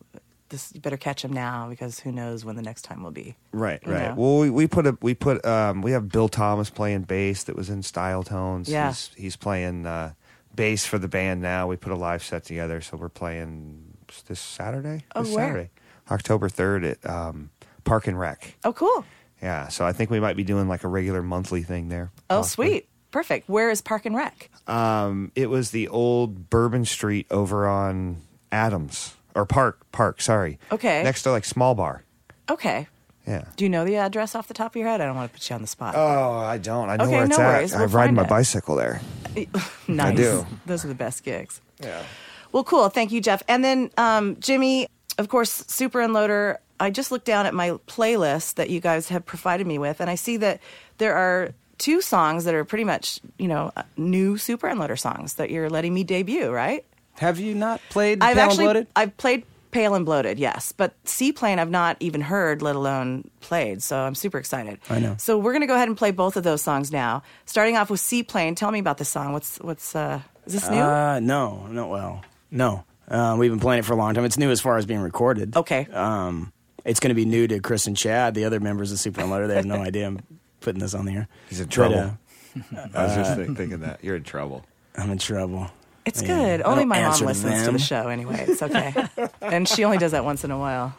[0.50, 3.36] this you better catch them now because who knows when the next time will be.
[3.52, 4.10] Right, right.
[4.10, 4.16] know?
[4.18, 7.56] Well, we, we put a we put um we have Bill Thomas playing bass that
[7.56, 8.70] was in Style Tones.
[8.70, 8.90] Yeah.
[8.90, 10.14] he's, he's playing uh,
[10.54, 11.68] bass for the band now.
[11.68, 13.98] We put a live set together, so we're playing
[14.28, 15.06] this Saturday.
[15.16, 15.48] Oh, this where?
[15.48, 15.70] Saturday,
[16.12, 17.50] October third at um,
[17.86, 18.56] Park and Rec.
[18.66, 19.06] Oh cool.
[19.42, 22.12] Yeah, so I think we might be doing like a regular monthly thing there.
[22.30, 22.68] Oh possibly.
[22.68, 22.90] sweet.
[23.12, 23.48] Perfect.
[23.48, 24.50] Where is Park and Rec?
[24.68, 28.18] Um, it was the old Bourbon Street over on
[28.52, 30.20] Adams or Park Park.
[30.22, 30.60] Sorry.
[30.72, 31.02] Okay.
[31.04, 32.04] Next to like Small Bar.
[32.50, 32.88] Okay.
[33.28, 33.46] Yeah.
[33.56, 35.02] Do you know the address off the top of your head?
[35.02, 35.96] I don't want to put you on the spot.
[35.98, 36.90] Oh, I don't.
[36.90, 37.54] I know Okay, where it's no at.
[37.58, 37.74] worries.
[37.74, 38.30] I We'll ride find my it.
[38.30, 39.02] bicycle there.
[39.88, 40.16] nice.
[40.18, 40.46] do.
[40.66, 41.60] Those are the best gigs.
[41.82, 42.04] Yeah.
[42.52, 42.88] Well, cool.
[42.90, 43.42] Thank you, Jeff.
[43.48, 44.88] And then um, Jimmy,
[45.18, 46.58] of course, Super Unloader.
[46.80, 50.10] I just looked down at my playlist that you guys have provided me with, and
[50.10, 50.60] I see that
[50.98, 55.36] there are two songs that are pretty much, you know, uh, new Super Unloader songs
[55.36, 56.86] that you're letting me debut, right?
[57.16, 58.88] Have you not played I've Pale and actually Bloated?
[58.96, 63.82] I've played Pale and Bloated, yes, but Seaplane I've not even heard, let alone played.
[63.82, 64.80] So I'm super excited.
[64.90, 65.16] I know.
[65.18, 67.24] So we're gonna go ahead and play both of those songs now.
[67.46, 68.56] Starting off with Seaplane.
[68.56, 69.34] Tell me about this song.
[69.34, 70.78] What's what's uh is this new?
[70.78, 71.88] Uh, no, no.
[71.88, 72.84] Well, no.
[73.08, 74.26] Uh, we've been playing it for a long time.
[74.26, 75.56] It's new as far as being recorded.
[75.56, 75.86] Okay.
[75.92, 76.52] Um,
[76.84, 79.48] it's going to be new to Chris and Chad, the other members of Super Unloader.
[79.48, 80.20] They have no idea I'm
[80.62, 81.28] putting this on the air.
[81.50, 82.00] He's in But, trouble.
[82.00, 82.12] uh,
[82.94, 84.64] I was just think, thinking that you're in trouble.
[84.98, 85.70] I'm in trouble.
[86.06, 86.28] It's Yeah.
[86.28, 86.62] good.
[86.62, 88.46] I Only my mom answer to listens to the show anyway.
[88.48, 88.94] It's okay.
[89.42, 90.94] and she only does that once in a while.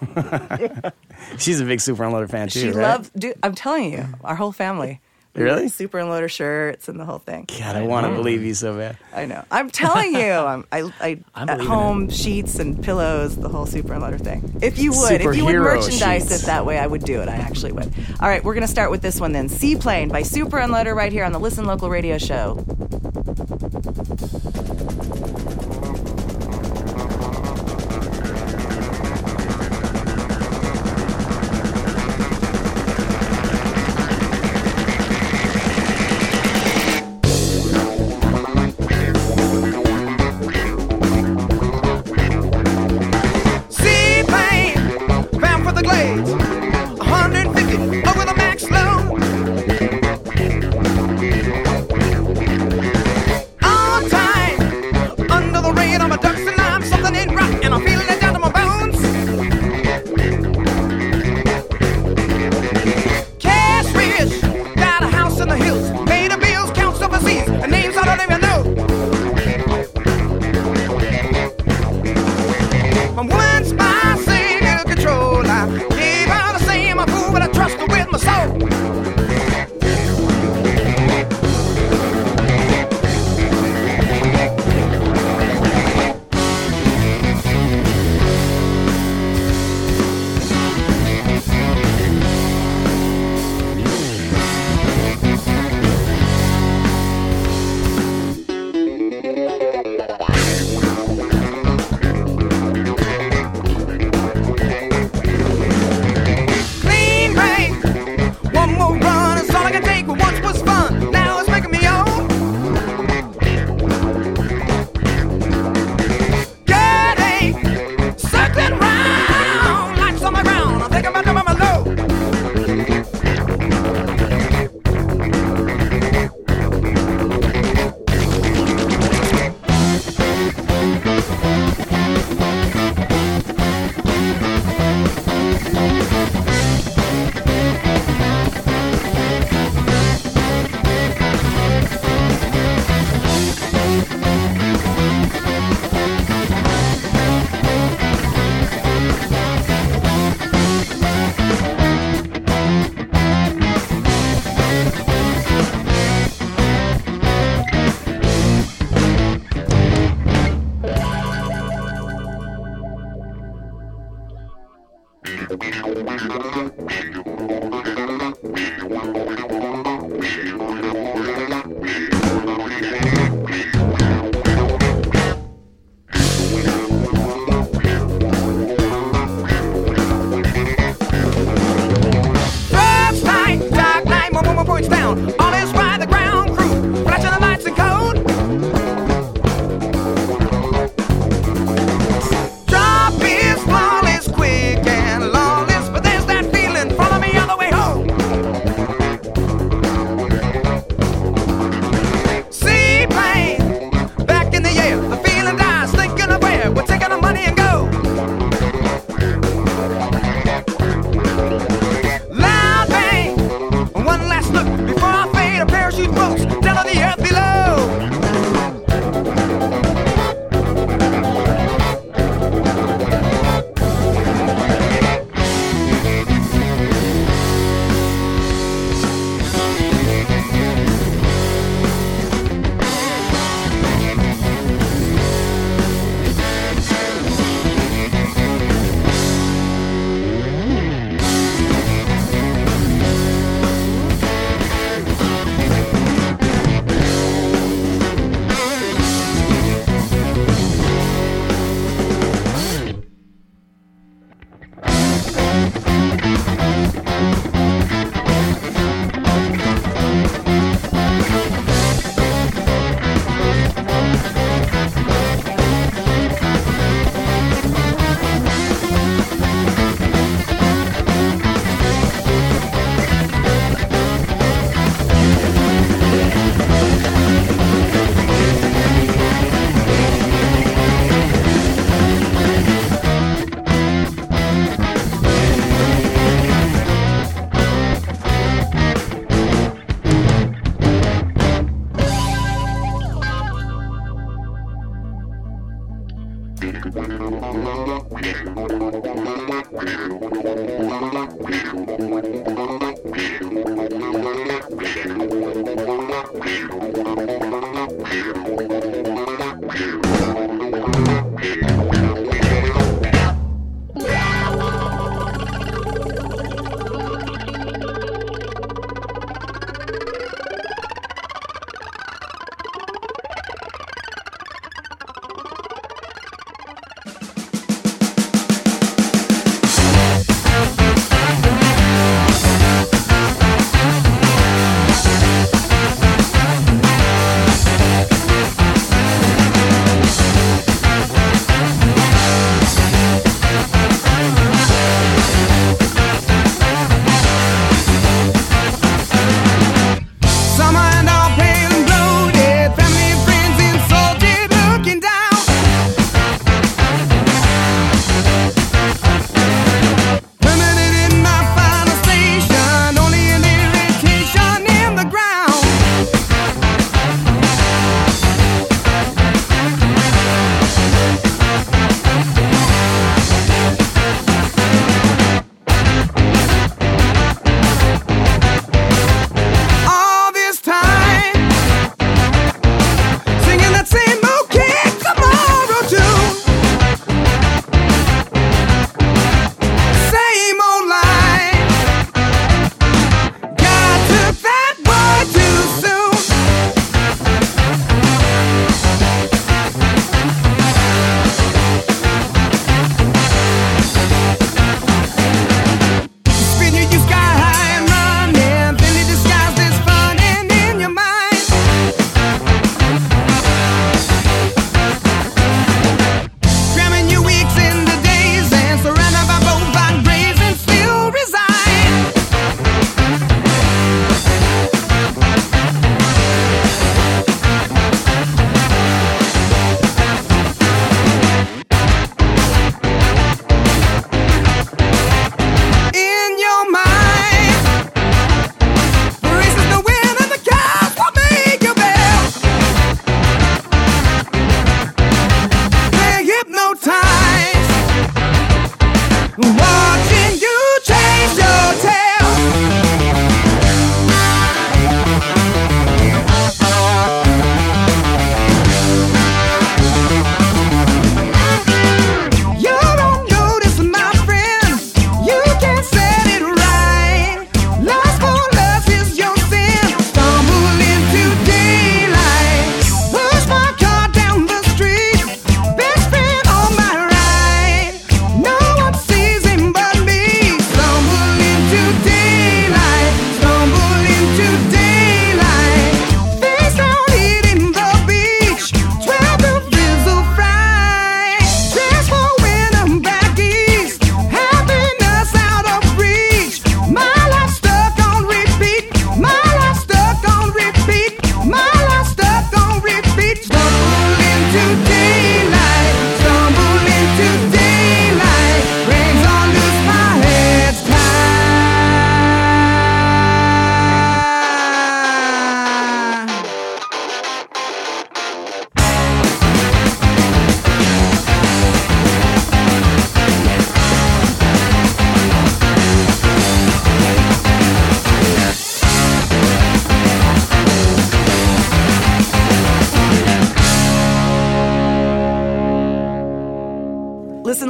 [1.38, 2.60] She's a big Super Unloader fan too.
[2.60, 2.82] She right?
[2.82, 3.10] loves.
[3.10, 5.00] Dude, I'm telling you, our whole family.
[5.36, 5.62] We Really?
[5.62, 7.44] wear Super Unloader shirts and the whole thing.
[7.58, 8.96] God, I want to believe you so bad.
[9.14, 9.44] I know.
[9.50, 10.30] I'm telling you.
[10.32, 14.58] I'm, I, I I'm at believing home sheets and pillows, the whole Super Unloader thing.
[14.62, 16.42] If you would, if you would merchandise sheets.
[16.44, 17.28] it that way, I would do it.
[17.28, 17.92] I actually would.
[18.20, 19.48] All right, we're gonna start with this one then.
[19.48, 22.64] Seaplane by Super Unloader right here on the Listen Local Radio Show.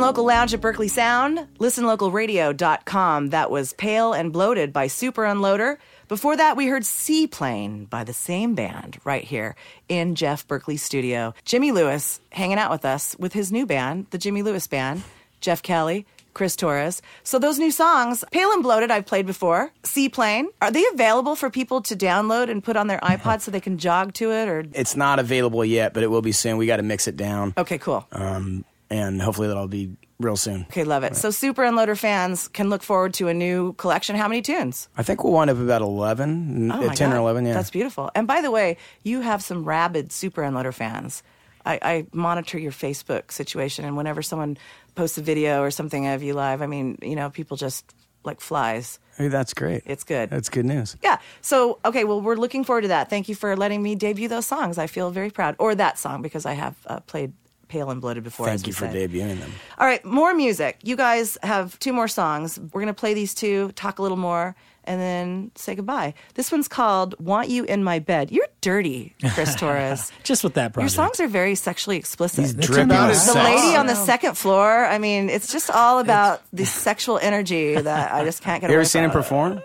[0.01, 3.29] Local Lounge at Berkeley Sound, listenlocalradio.com.
[3.31, 5.79] That was Pale and Bloated by Super Unloader.
[6.09, 9.57] Before that, we heard Seaplane by the same band right here
[9.89, 11.35] in Jeff Berkeley's studio.
[11.45, 15.03] Jimmy Lewis hanging out with us with his new band, the Jimmy Lewis Band.
[15.41, 17.03] Jeff Kelly, Chris Torres.
[17.23, 19.71] So those new songs, Pale and Bloated, I've played before.
[19.85, 23.61] Seaplane, are they available for people to download and put on their iPod so they
[23.61, 24.49] can jog to it?
[24.49, 26.57] Or It's not available yet, but it will be soon.
[26.57, 27.55] We got to mix it down.
[27.59, 28.07] okay, cool.
[28.13, 30.63] Um, and hopefully that'll be real soon.
[30.69, 31.17] Okay, love it.
[31.17, 34.17] So Super Unloader fans can look forward to a new collection.
[34.17, 34.89] How many tunes?
[34.97, 37.55] I think we'll wind up about 11, Oh uh, my 10 or 11, yeah.
[37.55, 38.11] That's beautiful.
[38.15, 41.23] And by the way, you have some rabid Super Unloader fans.
[41.65, 44.57] I, I monitor your Facebook situation, and whenever someone
[44.95, 47.93] posts a video or something of you live, I mean, you know, people just
[48.23, 48.99] like flies.
[49.17, 49.83] Hey, that's great.
[49.87, 50.31] It's good.
[50.31, 50.97] That's good news.
[51.03, 51.19] Yeah.
[51.41, 53.11] So, okay, well, we're looking forward to that.
[53.11, 54.79] Thank you for letting me debut those songs.
[54.79, 55.57] I feel very proud.
[55.59, 57.33] Or that song, because I have uh, played
[57.69, 58.49] Pale and Bloated before.
[58.49, 59.11] as Thank we you for said.
[59.11, 59.53] debuting them.
[59.79, 60.79] All right, more music.
[60.83, 62.59] You guys have two more songs.
[62.59, 66.15] We're going to play these two, talk a little more, and then say goodbye.
[66.35, 68.31] This one's called Want You in My Bed.
[68.31, 70.13] You're dirty, Chris Torres.
[70.23, 72.45] Just with that Your songs are very sexually explicit.
[72.45, 73.45] He's dripping about with his the sex.
[73.63, 74.05] lady on the oh.
[74.07, 78.61] second floor, I mean, it's just all about the sexual energy that I just can't
[78.61, 78.71] get around.
[78.71, 79.23] Have You ever seen him from.
[79.23, 79.63] perform?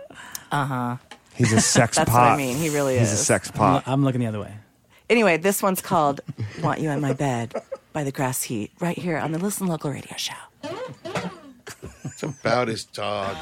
[0.52, 0.98] Uh-huh.
[1.36, 2.22] He's a sex That's pot.
[2.22, 2.58] what I mean.
[2.58, 3.26] He really He's a is.
[3.26, 3.84] sex I'm, pot.
[3.86, 4.54] I'm looking the other way.
[5.10, 6.22] Anyway, this one's called
[6.64, 7.54] Want You in My Bed
[7.94, 10.34] by the Grass Heat, right here on the Listen Local Radio Show.
[12.04, 13.38] It's about his dog.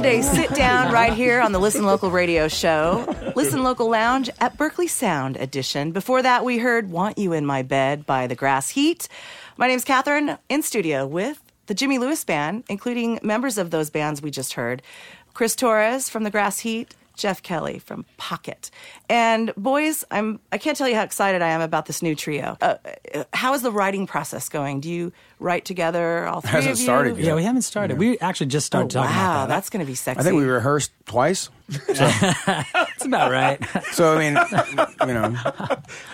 [0.00, 3.04] Sunday sit down right here on the Listen Local radio show,
[3.36, 5.92] Listen Local Lounge at Berkeley Sound edition.
[5.92, 9.08] Before that, we heard Want You in My Bed by The Grass Heat.
[9.58, 14.22] My name's Cathryn, in studio with the Jimmy Lewis Band, including members of those bands
[14.22, 14.80] we just heard
[15.34, 16.94] Chris Torres from The Grass Heat.
[17.16, 18.70] Jeff Kelly from Pocket.
[19.10, 22.56] And boys, I'm I can't tell you how excited I am about this new trio.
[22.62, 22.76] Uh,
[23.14, 24.80] uh, how is the writing process going?
[24.80, 26.84] Do you write together all three Hasn't of you?
[26.84, 27.26] started yet.
[27.26, 27.98] Yeah, we haven't started.
[27.98, 29.54] We actually just Oh, started talking wow, about that.
[29.56, 30.20] that's going to be sexy.
[30.20, 31.48] I think we rehearsed twice.
[32.10, 33.60] That's about right.
[33.92, 34.36] So I mean,
[35.06, 35.36] you know,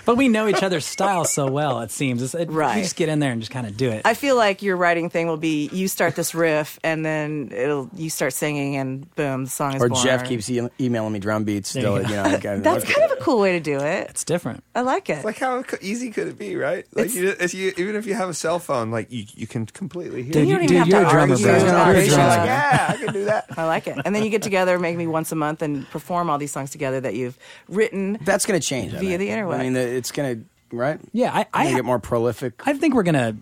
[0.05, 1.81] but we know each other's style so well.
[1.81, 2.77] It seems It's- it, Right.
[2.77, 4.03] We just get in there and just kind of do it.
[4.05, 7.89] I feel like your writing thing will be you start this riff and then it'll
[7.95, 10.03] you start singing and boom, the song is or born.
[10.05, 11.71] Jeff keeps e- emailing me drum beats.
[11.71, 14.11] Still, you you know, like, I- That's kind of a cool way to do it.
[14.11, 14.63] it's different.
[14.75, 15.25] I like it.
[15.25, 16.85] Like how co- easy could it be, right?
[16.93, 19.67] Like you, if you, even if you have a cell phone, like you, you can
[19.67, 20.33] completely hear.
[20.33, 20.49] Dude, it.
[20.49, 21.57] you don't dude, even have you're to a drummer, argue bro.
[21.57, 22.29] about You're a drummer.
[22.29, 23.45] Like, yeah, I can do that.
[23.57, 23.99] I like it.
[24.05, 27.01] And then you get together maybe once a month and perform all these songs together
[27.01, 27.39] that you've
[27.69, 28.19] written.
[28.23, 29.21] That's going to change I Via think.
[29.21, 29.59] the interweb.
[29.59, 30.41] I mean, the, it's going
[30.71, 31.01] to right.
[31.13, 32.67] Yeah, I I, Gonna get more prolific.
[32.67, 33.37] I think we're gonna.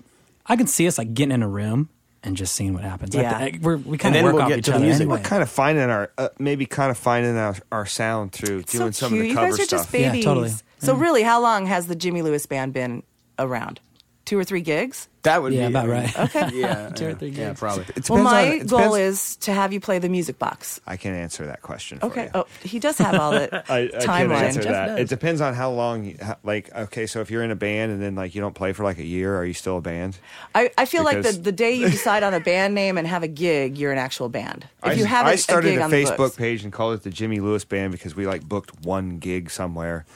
[0.47, 1.89] I can see us like getting in a room
[2.23, 3.15] and just seeing what happens.
[3.15, 3.39] Yeah.
[3.39, 5.03] Like, we're, we kind of then work we'll off get each to the other music.
[5.03, 5.19] anyway.
[5.19, 8.79] We're kind of finding our, uh, maybe kind of finding our, our sound through so
[8.79, 9.21] doing some cute.
[9.21, 9.81] of the you cover guys are stuff.
[9.81, 10.25] just babies.
[10.25, 10.53] Yeah, totally.
[10.79, 13.03] So really, how long has the Jimmy Lewis band been
[13.39, 13.81] around?
[14.25, 15.09] Two or three gigs?
[15.25, 16.19] That would Yeah, be about right.
[16.19, 16.51] Okay.
[16.55, 17.61] Yeah, Two or yeah, three Yeah, gigs.
[17.61, 17.85] probably.
[17.97, 20.81] It Well, my on- it goal is to have you play the music box.
[20.87, 21.99] I can answer that question.
[21.99, 22.25] For Okay.
[22.25, 22.31] you.
[22.35, 24.43] Oh, he does have all the I, I can timeline.
[24.43, 24.87] answer Jeff that.
[24.89, 24.99] does.
[25.01, 26.05] It depends on how long.
[26.05, 28.55] You, how, like, okay, so if you're in a band and then like you don't
[28.55, 30.17] play for like a year, are you still a band?
[30.55, 33.23] I, I feel like the, the day you decide on a band name and have
[33.23, 34.67] a gig, you're an actual band.
[34.85, 36.95] If I, you have a, I started a gig a, on Facebook page and called
[36.95, 40.07] it the Jimmy Lewis Band because we like booked one gig somewhere.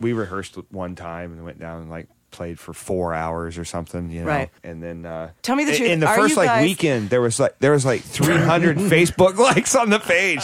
[0.00, 4.10] We rehearsed one time and went down and like played for four hours or something,
[4.10, 4.26] you know.
[4.26, 4.50] Right.
[4.64, 5.88] And then uh, Tell me the truth.
[5.90, 9.36] In the Are first like guys- weekend, there was like there was like 300 Facebook
[9.38, 10.42] likes on the page.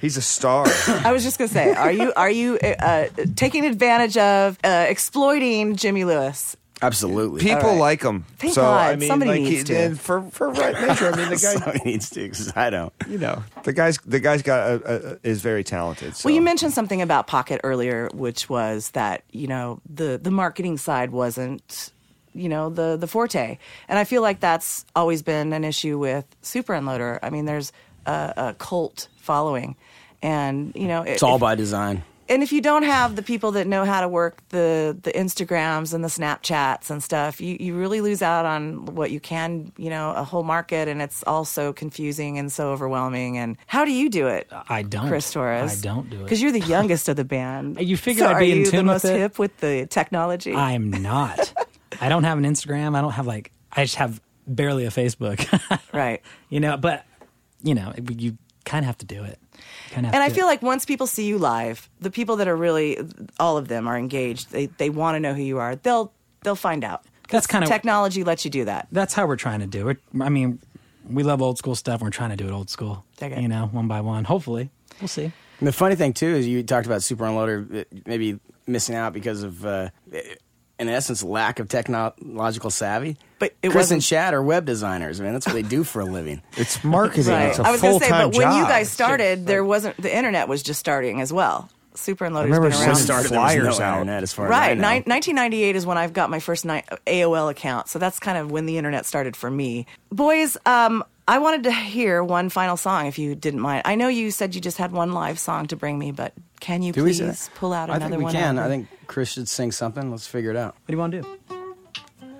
[0.00, 0.66] He's a star.
[0.88, 3.06] I was just gonna say, are you are you uh,
[3.36, 6.56] taking advantage of uh, exploiting Jimmy Lewis?
[6.80, 7.40] Absolutely.
[7.40, 7.78] People right.
[7.78, 8.24] like him.
[8.38, 8.92] Thank so God.
[8.92, 9.76] I mean, Somebody like, needs he- to.
[9.80, 11.12] and for for right measure.
[11.12, 12.92] I mean, the guy, Somebody needs to, 'cause I don't.
[13.08, 16.14] you know, the guy's the guy's got a, a, is very talented.
[16.16, 16.28] So.
[16.28, 20.76] Well, you mentioned something about Pocket earlier, which was that you know the the marketing
[20.78, 21.92] side wasn't
[22.34, 26.24] you know the the forte, and I feel like that's always been an issue with
[26.42, 27.18] Super Unloader.
[27.22, 27.72] I mean, there's
[28.06, 29.74] a, a cult following,
[30.22, 32.04] and you know It's all by design.
[32.28, 35.94] And if you don't have the people that know how to work the the Instagrams
[35.94, 39.90] and the Snapchats and stuff, you, you really lose out on what you can, you
[39.90, 43.38] know, a whole market, and it's all so confusing and so overwhelming.
[43.38, 44.48] And how do you do it?
[44.68, 45.08] I don't.
[45.08, 45.78] Chris Torres.
[45.78, 46.22] I don't do it.
[46.24, 47.80] because you're the youngest of the band.
[47.80, 49.18] You figure so I'd be in you tune the with most it?
[49.18, 50.54] hip with the technology?
[50.54, 51.52] I'm not.
[52.00, 52.96] I don't have an Instagram.
[52.96, 53.52] I don't have like.
[53.72, 55.40] I just have barely a Facebook.
[55.92, 56.22] right.
[56.48, 57.04] you know, but
[57.62, 58.38] you know, you
[58.68, 59.38] kind of have to do it.
[59.90, 60.14] Kind of.
[60.14, 62.98] And I feel like once people see you live, the people that are really
[63.40, 64.50] all of them are engaged.
[64.50, 65.76] They they want to know who you are.
[65.76, 66.12] They'll
[66.42, 67.04] they'll find out.
[67.30, 68.88] That's kinda- technology lets you do that.
[68.92, 69.98] that's how we're trying to do it.
[70.20, 70.60] I mean,
[71.10, 72.00] we love old school stuff.
[72.00, 73.04] We're trying to do it old school.
[73.18, 73.40] Dig it.
[73.40, 74.24] You know, one by one.
[74.24, 74.70] Hopefully,
[75.00, 75.32] we'll see.
[75.58, 79.12] And the funny thing too is you talked about Super Unloader uh, maybe missing out
[79.12, 79.88] because of, uh,
[80.78, 83.16] in essence, lack of technological savvy.
[83.38, 85.20] But it Chris wasn't- and Chad are web designers.
[85.20, 86.42] I mean, that's what they do for a living.
[86.56, 87.32] It's marketing.
[87.32, 87.48] Right.
[87.50, 88.36] It's a I was going to say, but job.
[88.36, 91.68] when you guys started, there wasn't the internet was just starting as well.
[91.94, 92.96] Super Unloader's remember been when around.
[92.96, 93.92] it started, there was flyers no out.
[94.00, 94.88] internet as far as Right, know.
[94.88, 98.52] Nin- 1998 is when I've got my first ni- AOL account, so that's kind of
[98.52, 99.86] when the internet started for me.
[100.12, 103.82] Boys, um, I wanted to hear one final song, if you didn't mind.
[103.84, 106.80] I know you said you just had one live song to bring me, but can
[106.82, 107.50] you Do please say that?
[107.54, 108.32] pull out I another think we one?
[108.32, 108.58] can.
[108.58, 108.64] out?
[108.64, 110.10] I think Chris should sing something.
[110.10, 110.74] Let's figure it out.
[110.74, 111.38] What do you want to do?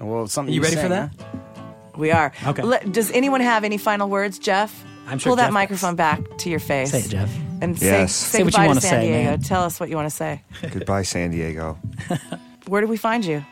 [0.00, 0.52] Well, something.
[0.52, 1.10] Are you ready sing, for that?
[1.20, 1.60] huh?
[1.98, 2.32] we are.
[2.46, 2.62] Okay.
[2.62, 4.84] Let- does anyone have any final words, Jeff?
[5.06, 6.90] I'm sure Pull that Jeff microphone back to your face.
[6.92, 7.30] Say it, Jeff.
[7.60, 8.14] And Yes.
[8.14, 9.30] say, Say say what you goodbye wanna to San say, Diego.
[9.30, 9.40] man.
[9.42, 10.42] Tell us what you want to say.
[10.70, 11.78] Goodbye, San Diego.
[12.68, 13.44] Where do we find you?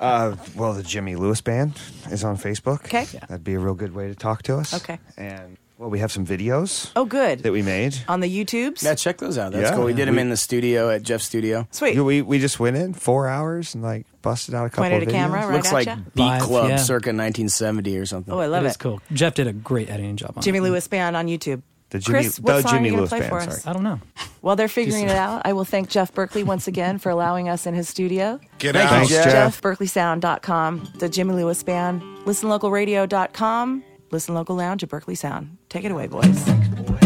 [0.00, 1.78] Uh, well, the Jimmy Lewis Band
[2.10, 2.84] is on Facebook.
[2.84, 3.04] Okay.
[3.28, 4.74] That'd be a real good way to talk to us.
[4.74, 4.98] Okay.
[5.16, 7.40] And well, we have some videos Oh, good.
[7.42, 7.96] that we made.
[8.08, 8.82] On the YouTubes?
[8.82, 9.52] Yeah, check those out.
[9.52, 9.76] That's Yeah.
[9.76, 9.84] cool.
[9.84, 11.66] We did them We- in the studio at Jeff's studio.
[11.70, 11.94] Sweet.
[11.96, 15.02] Yeah, we we just went in four hours and like busted out a couple Pointed
[15.02, 15.14] of a videos.
[15.14, 15.96] camera, right Looks at like ya?
[16.14, 16.76] Beat Live, Club yeah.
[16.76, 18.32] circa 1970 or something.
[18.32, 18.70] Oh, I love It it.
[18.70, 19.00] is cool.
[19.12, 20.62] Jeff did a great editing job on Jimmy it.
[20.62, 21.62] Lewis Band on YouTube.
[21.90, 23.44] The Jimmy, Chris, what the song Jimmy are you Lewis going to play Band.
[23.44, 23.62] for us?
[23.62, 23.70] Sorry.
[23.70, 24.00] I don't know.
[24.40, 27.66] While they're figuring it out, I will thank Jeff Berkeley once again for allowing us
[27.66, 28.40] in his studio.
[28.58, 29.02] Get Thank out.
[29.02, 29.60] you, Jeff.
[29.60, 35.56] JeffBerkeleySound.com, the Jimmy Lewis Band, ListenLocalRadio.com, Listen Local Lounge at Berkeley Sound.
[35.68, 37.05] Take it away, boys.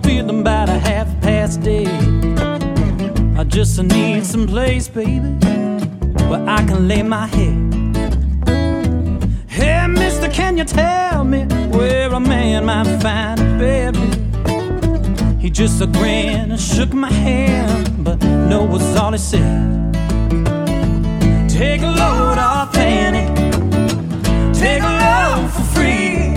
[0.00, 1.84] I'm feeling about a half past day.
[3.36, 5.28] I just need some place, baby,
[6.28, 7.74] where I can lay my head.
[9.46, 13.96] Hey, mister, can you tell me where a man might find a bed?
[15.38, 19.92] He just a grin and shook my hand, but no was all he said.
[21.50, 23.28] Take a load off Annie,
[24.54, 26.32] take a load for free,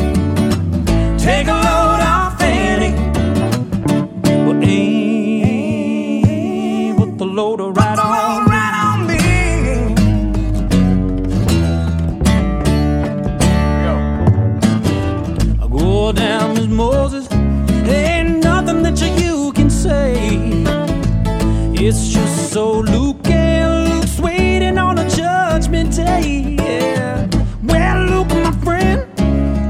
[1.18, 2.02] take a load.
[7.44, 9.18] Put the loader right on, right on me.
[15.61, 17.28] I go down as Moses.
[17.88, 20.14] Ain't nothing that you, you can say.
[21.74, 26.56] It's just so Luke and Luke's waiting on a judgment day.
[26.60, 27.28] Yeah.
[27.64, 29.02] Well, Luke, my friend,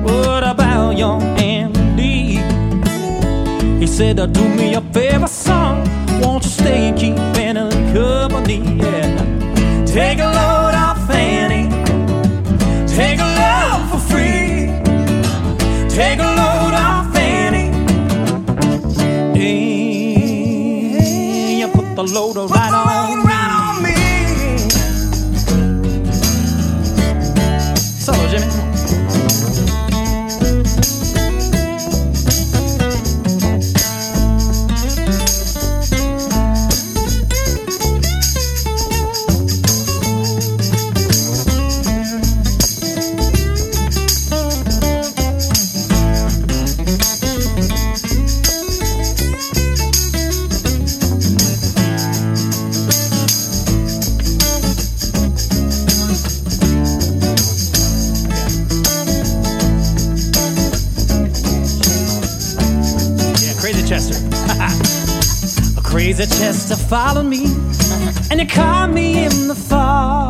[0.04, 2.40] what about young Andy?
[3.80, 5.84] He said, Do me a favor, son.
[6.22, 7.33] Won't you stay and keep
[7.96, 8.58] Anna company?
[8.78, 9.86] Yeah.
[9.86, 10.63] Take a load
[66.14, 67.46] a crazy Chester follow me,
[68.30, 70.30] and he caught me in the fall.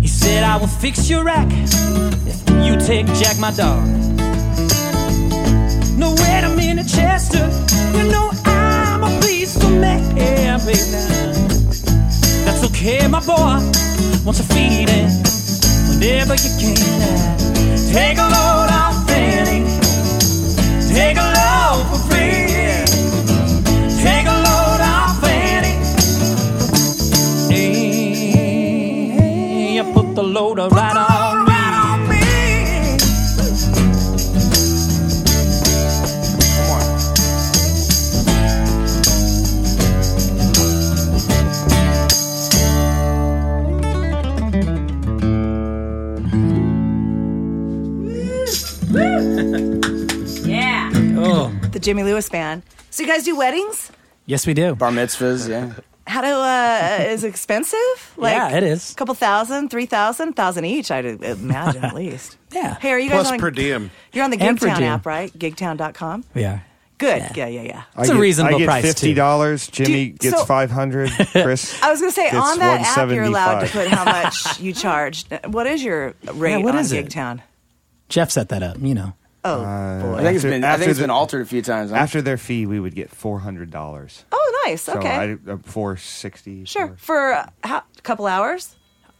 [0.00, 1.48] He said, I will fix your rack
[2.26, 3.86] if you take Jack, my dog.
[5.96, 7.48] No, wait a minute, Chester.
[7.96, 10.78] You know I'm a peaceful man, baby.
[12.44, 13.60] That's okay, my boy.
[14.24, 15.10] Won't you feed it
[15.88, 16.76] whenever you can?
[17.92, 19.64] Take a load off, Fanny.
[20.92, 22.53] Take a load for free.
[51.84, 52.62] Jimmy Lewis Band.
[52.90, 53.92] So you guys do weddings?
[54.26, 54.74] yes, we do.
[54.74, 55.74] Bar mitzvahs, yeah.
[56.06, 58.14] How do uh is it expensive?
[58.18, 58.92] Yeah, it is.
[58.92, 62.38] A couple thousand, three thousand, thousand each, I'd imagine at least.
[62.52, 62.76] Yeah.
[62.80, 63.90] Hey, are you guys Plus on per diem.
[64.12, 64.84] You're on the And per Gigtown diem.
[64.88, 65.32] app, right?
[65.32, 66.24] Gigtown.com.
[66.34, 66.60] Yeah.
[66.96, 67.22] Good.
[67.36, 67.82] Yeah, yeah, yeah.
[67.98, 68.88] It's I a get- reasonable I get price, too.
[68.88, 69.66] fifty dollars.
[69.68, 71.10] Jimmy Do you- gets so- five hundred.
[71.32, 71.82] Chris.
[71.82, 74.60] I was going to say gets on that app you're allowed to put how much
[74.60, 75.26] you charge.
[75.46, 77.06] What is your rate what on is it?
[77.06, 77.40] Gigtown?
[78.08, 79.14] Jeff set that up, you know.
[79.46, 80.14] Oh, boy.
[80.14, 81.90] I think it's After- been I after think it's the- been altered a few times.
[81.90, 81.96] huh?
[81.96, 84.24] After their fee, we would get four hundred dollars.
[84.32, 84.82] Oh, nice.
[84.82, 85.36] So Okay.
[85.46, 86.64] I, uh, four sixty.
[86.64, 86.94] sure.
[86.98, 88.74] For a how, couple hours?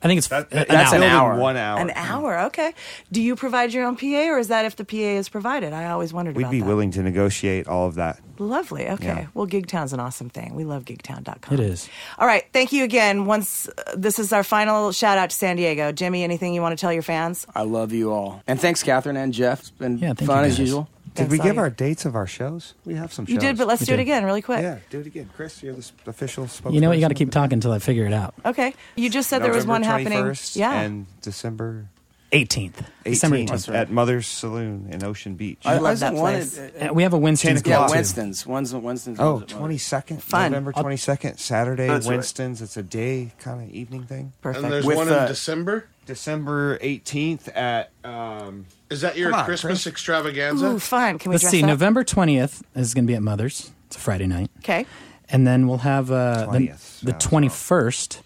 [0.04, 1.32] I think it's That, uh, that's an an hour.
[1.32, 1.40] hour.
[1.40, 1.80] One hour.
[1.80, 2.38] An hour.
[2.40, 2.74] Okay.
[3.10, 5.72] Do you provide your own PA or is that if the PA is provided?
[5.72, 6.66] I always wondered We'd about be that.
[6.66, 8.20] willing to negotiate all of that.
[8.38, 8.88] Lovely.
[8.88, 9.06] Okay.
[9.06, 9.26] Yeah.
[9.32, 10.54] Well, Gigtown's an awesome thing.
[10.54, 11.54] We love gigtown.com.
[11.54, 11.88] It is.
[12.18, 12.44] All right.
[12.52, 13.24] Thank you again.
[13.26, 15.90] Once uh, this is our final shout out to San Diego.
[15.92, 17.46] Jimmy, anything you want to tell your fans?
[17.54, 18.42] I love you all.
[18.46, 19.60] And thanks, Cathryn and Jeff.
[19.60, 20.88] It's been Yeah, thank fun you as usual.
[21.14, 21.58] Did Thanks, we give Augie.
[21.58, 22.74] our dates of our shows?
[22.84, 23.34] We have some shows.
[23.34, 24.62] You did, but let's We do it again really quick.
[24.62, 25.62] yeah, do it again, Chris.
[25.62, 26.74] You're the official spokesperson.
[26.74, 26.96] You know what?
[26.96, 28.34] You got to keep talking until I figure it out.
[28.44, 28.74] Okay.
[28.96, 30.24] You just said there was one November happening.
[30.32, 30.80] 21st Yeah.
[30.80, 31.86] and December
[32.32, 32.82] 18th.
[33.04, 33.74] December 18th 18th.
[33.74, 35.60] at Mother's Saloon in Ocean Beach.
[35.64, 36.58] I, love I just that wanted- place.
[36.58, 37.92] uh, Uh, we have a Winston's yeah, too.
[37.92, 38.44] Winston's.
[38.44, 39.20] One's Winston's.
[39.20, 40.50] Oh, 22nd, Fun.
[40.50, 42.14] November 22nd, Saturday, That's right.
[42.14, 42.60] Winston's.
[42.60, 44.32] It's a day kind of evening thing.
[44.42, 44.64] Perfect.
[44.64, 45.86] And there's With, one uh, in December.
[46.06, 49.92] December 18th at um, Is that your Come on, Christmas Chris.
[49.92, 50.66] extravaganza?
[50.66, 51.18] Ooh, fun.
[51.18, 51.62] Can we Let's dress see.
[51.62, 51.66] up?
[51.66, 53.72] November 20th is going to be at Mother's.
[53.88, 54.50] It's a Friday night.
[54.58, 54.86] Okay.
[55.28, 58.20] And then we'll have uh, the, 20th, the yeah, as 21st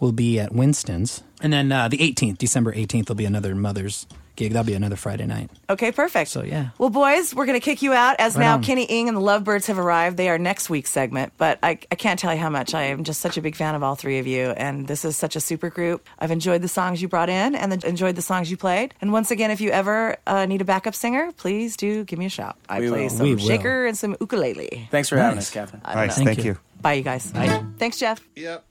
[0.00, 1.22] will be at Winston's.
[1.40, 4.06] And then uh, the 18th, December 18th, will be another Mother's
[4.38, 4.52] gig.
[4.52, 5.50] That'll be another Friday night.
[5.68, 6.30] Okay, perfect.
[6.30, 6.70] So, yeah.
[6.78, 8.62] Well, boys, we're going to kick you out as Right now on.
[8.62, 10.16] Kenny Ing and the Lovebirds have arrived.
[10.16, 13.04] They are next week's segment, but I, I can't tell you how much I am
[13.04, 14.50] just such a big fan of all three of you.
[14.50, 16.06] And this is such a super group.
[16.18, 18.94] I've enjoyed the songs you brought in and the, enjoyed the songs you played.
[19.02, 22.26] And once again, if you ever uh, need a backup singer, please do give me
[22.26, 22.56] a shout.
[22.68, 23.10] I We play will.
[23.10, 23.46] some We will.
[23.46, 24.88] shaker and some ukulele.
[24.90, 25.80] Thanks for having us, Cathryn.
[25.84, 26.52] I don't Nice, thank Thank you.
[26.52, 26.58] you.
[26.80, 27.30] Bye, you guys.
[27.32, 27.64] Bye.
[27.78, 28.20] Thanks, Jeff.
[28.36, 28.64] Yep.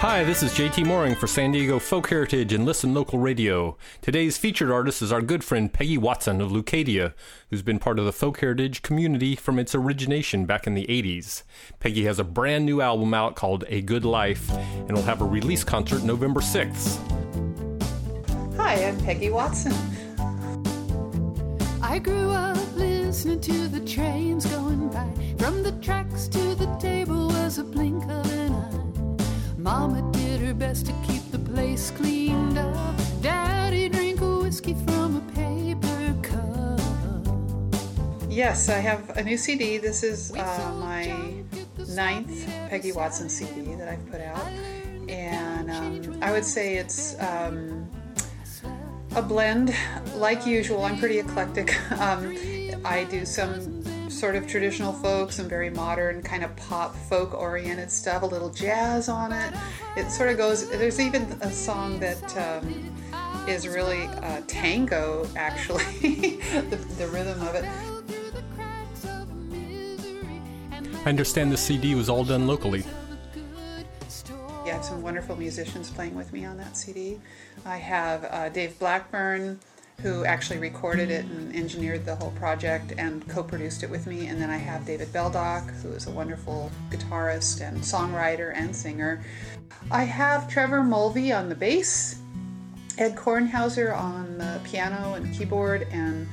[0.00, 3.78] Hi, this is JT Mooring for San Diego Folk Heritage and Listen Local Radio.
[4.02, 7.14] Today's featured artist is our good friend Peggy Watson of Leucadia,
[7.48, 11.44] who's been part of the folk heritage community from its origination back in the 80s.
[11.80, 15.24] Peggy has a brand new album out called A Good Life and will have a
[15.24, 16.98] release concert November 6th.
[18.58, 19.72] Hi, I'm Peggy Watson.
[21.80, 25.10] I grew up listening to the trains going by.
[25.38, 28.75] From the tracks to the table was a blink of an eye.
[29.66, 32.94] Mama did her best to keep the place cleaned up.
[33.20, 36.80] Daddy drank a whiskey from a paper cup.
[38.28, 39.78] Yes, I have a new CD.
[39.78, 41.42] This is uh, my
[41.88, 44.46] ninth Peggy Watson CD that I've put out.
[45.08, 47.90] And um, I would say it's um,
[49.16, 49.74] a blend.
[50.14, 51.76] Like usual, I'm pretty eclectic.
[51.98, 52.36] Um,
[52.84, 53.82] I do some
[54.16, 58.48] sort of traditional folk, some very modern, kind of pop folk oriented stuff, a little
[58.48, 59.52] jazz on it.
[59.94, 62.94] It sort of goes, there's even a song that um,
[63.46, 65.82] is really a tango, actually,
[66.70, 67.64] the, the rhythm of it.
[71.04, 72.84] I understand the CD was all done locally.
[74.64, 77.20] I have some wonderful musicians playing with me on that CD.
[77.64, 79.60] I have uh, Dave Blackburn,
[80.02, 84.26] who actually recorded it and engineered the whole project and co produced it with me.
[84.26, 89.24] And then I have David Beldock, who is a wonderful guitarist and songwriter and singer.
[89.90, 92.20] I have Trevor Mulvey on the bass,
[92.98, 96.26] Ed Kornhauser on the piano and keyboard, and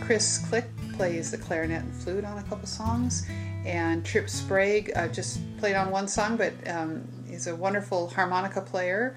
[0.00, 3.26] Chris Klich plays the clarinet and flute on a couple songs.
[3.64, 8.60] And Trip Sprague uh, just played on one song, but um, he's a wonderful harmonica
[8.60, 9.16] player.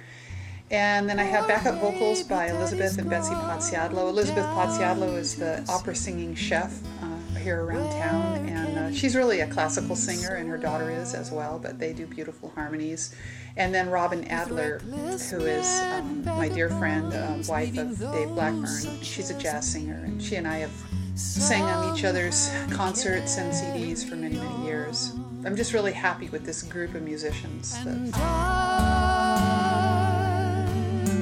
[0.69, 4.09] And then I have backup vocals by Elizabeth and Betsy Pozziadlo.
[4.09, 9.39] Elizabeth Pozziadlo is the opera singing chef uh, here around town, and uh, she's really
[9.39, 13.15] a classical singer, and her daughter is as well, but they do beautiful harmonies.
[13.55, 19.01] And then Robin Adler, who is um, my dear friend, uh, wife of Dave Blackburn.
[19.01, 20.71] She's a jazz singer, and she and I have
[21.15, 25.13] sang on each other's concerts and CDs for many, many years.
[25.45, 27.81] I'm just really happy with this group of musicians.
[27.85, 28.86] That...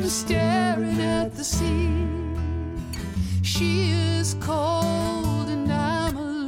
[0.08, 1.90] Staring at the sea.
[3.42, 6.46] She is cold and I'm alone.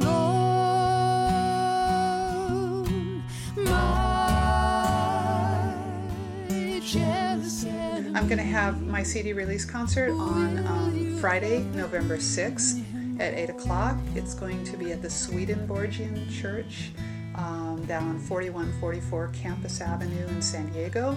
[8.14, 13.50] I'm going to have my CD release concert on um, Friday, November 6th at 8
[13.50, 13.96] o'clock.
[14.14, 16.92] It's going to be at the Swedenborgian Church
[17.34, 21.16] um, down 4144 Campus Avenue in San Diego.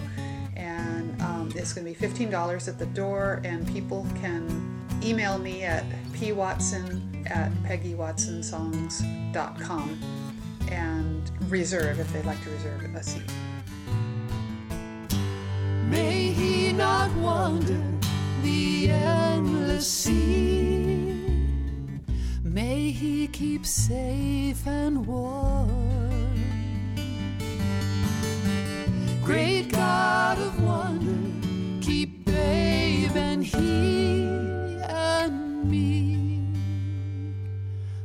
[0.55, 5.63] And um, it's going to be $15 at the door, and people can email me
[5.63, 5.83] at
[6.13, 9.99] pwatson at peggywatsonsongs.com
[10.69, 13.23] and reserve if they'd like to reserve a seat.
[15.89, 17.83] May he not wander
[18.41, 21.17] the endless sea.
[22.43, 26.00] May he keep safe and warm.
[29.23, 31.15] Great God of wonder,
[31.81, 34.25] keep babe and he
[34.83, 36.43] and me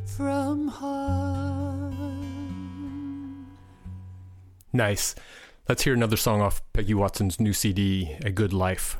[0.05, 1.97] from harm.
[4.73, 5.15] Nice.
[5.69, 8.99] Let's hear another song off Peggy Watson's new CD, A Good Life.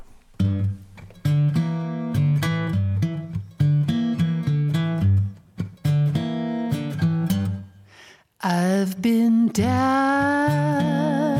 [8.41, 11.36] I've been down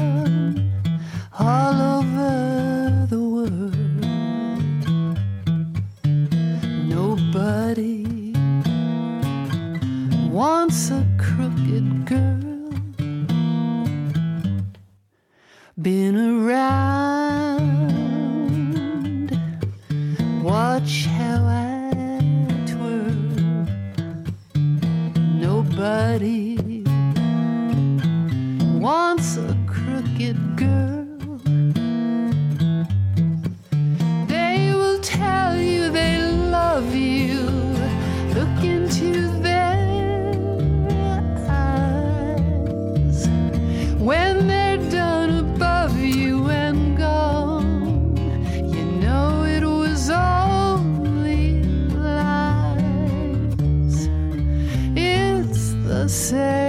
[1.48, 3.74] all over the world.
[6.96, 8.04] Nobody
[10.30, 12.74] wants a crooked girl.
[15.82, 17.70] Been around,
[20.44, 21.94] watch how I
[22.72, 23.24] twirl.
[25.48, 26.44] Nobody
[28.88, 29.17] wants
[36.80, 37.42] love you.
[38.38, 39.10] Look into
[39.40, 39.74] their
[41.50, 43.28] eyes
[43.98, 48.16] when they're done above you and gone.
[48.74, 51.64] You know it was only
[51.94, 52.88] lies.
[54.96, 56.67] It's the same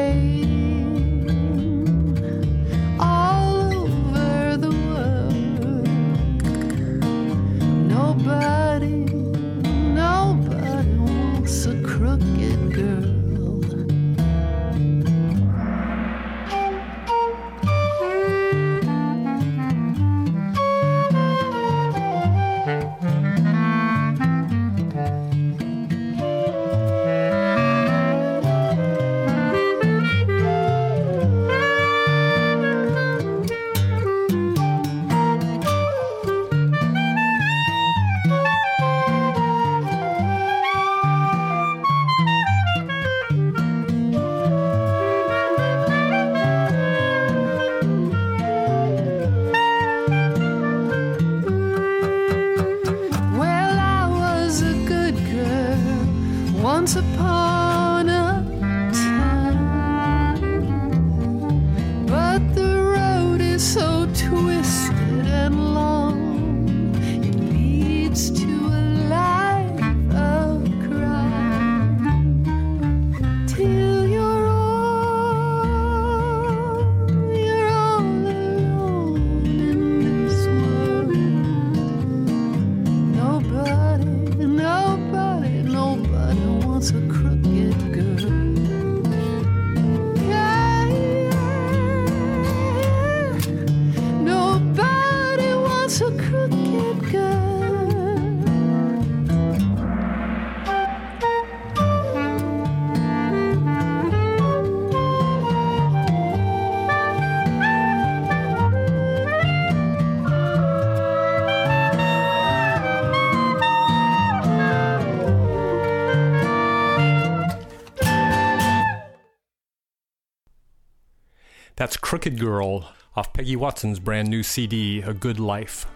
[122.37, 125.87] Girl off Peggy Watson's brand new CD, A Good Life.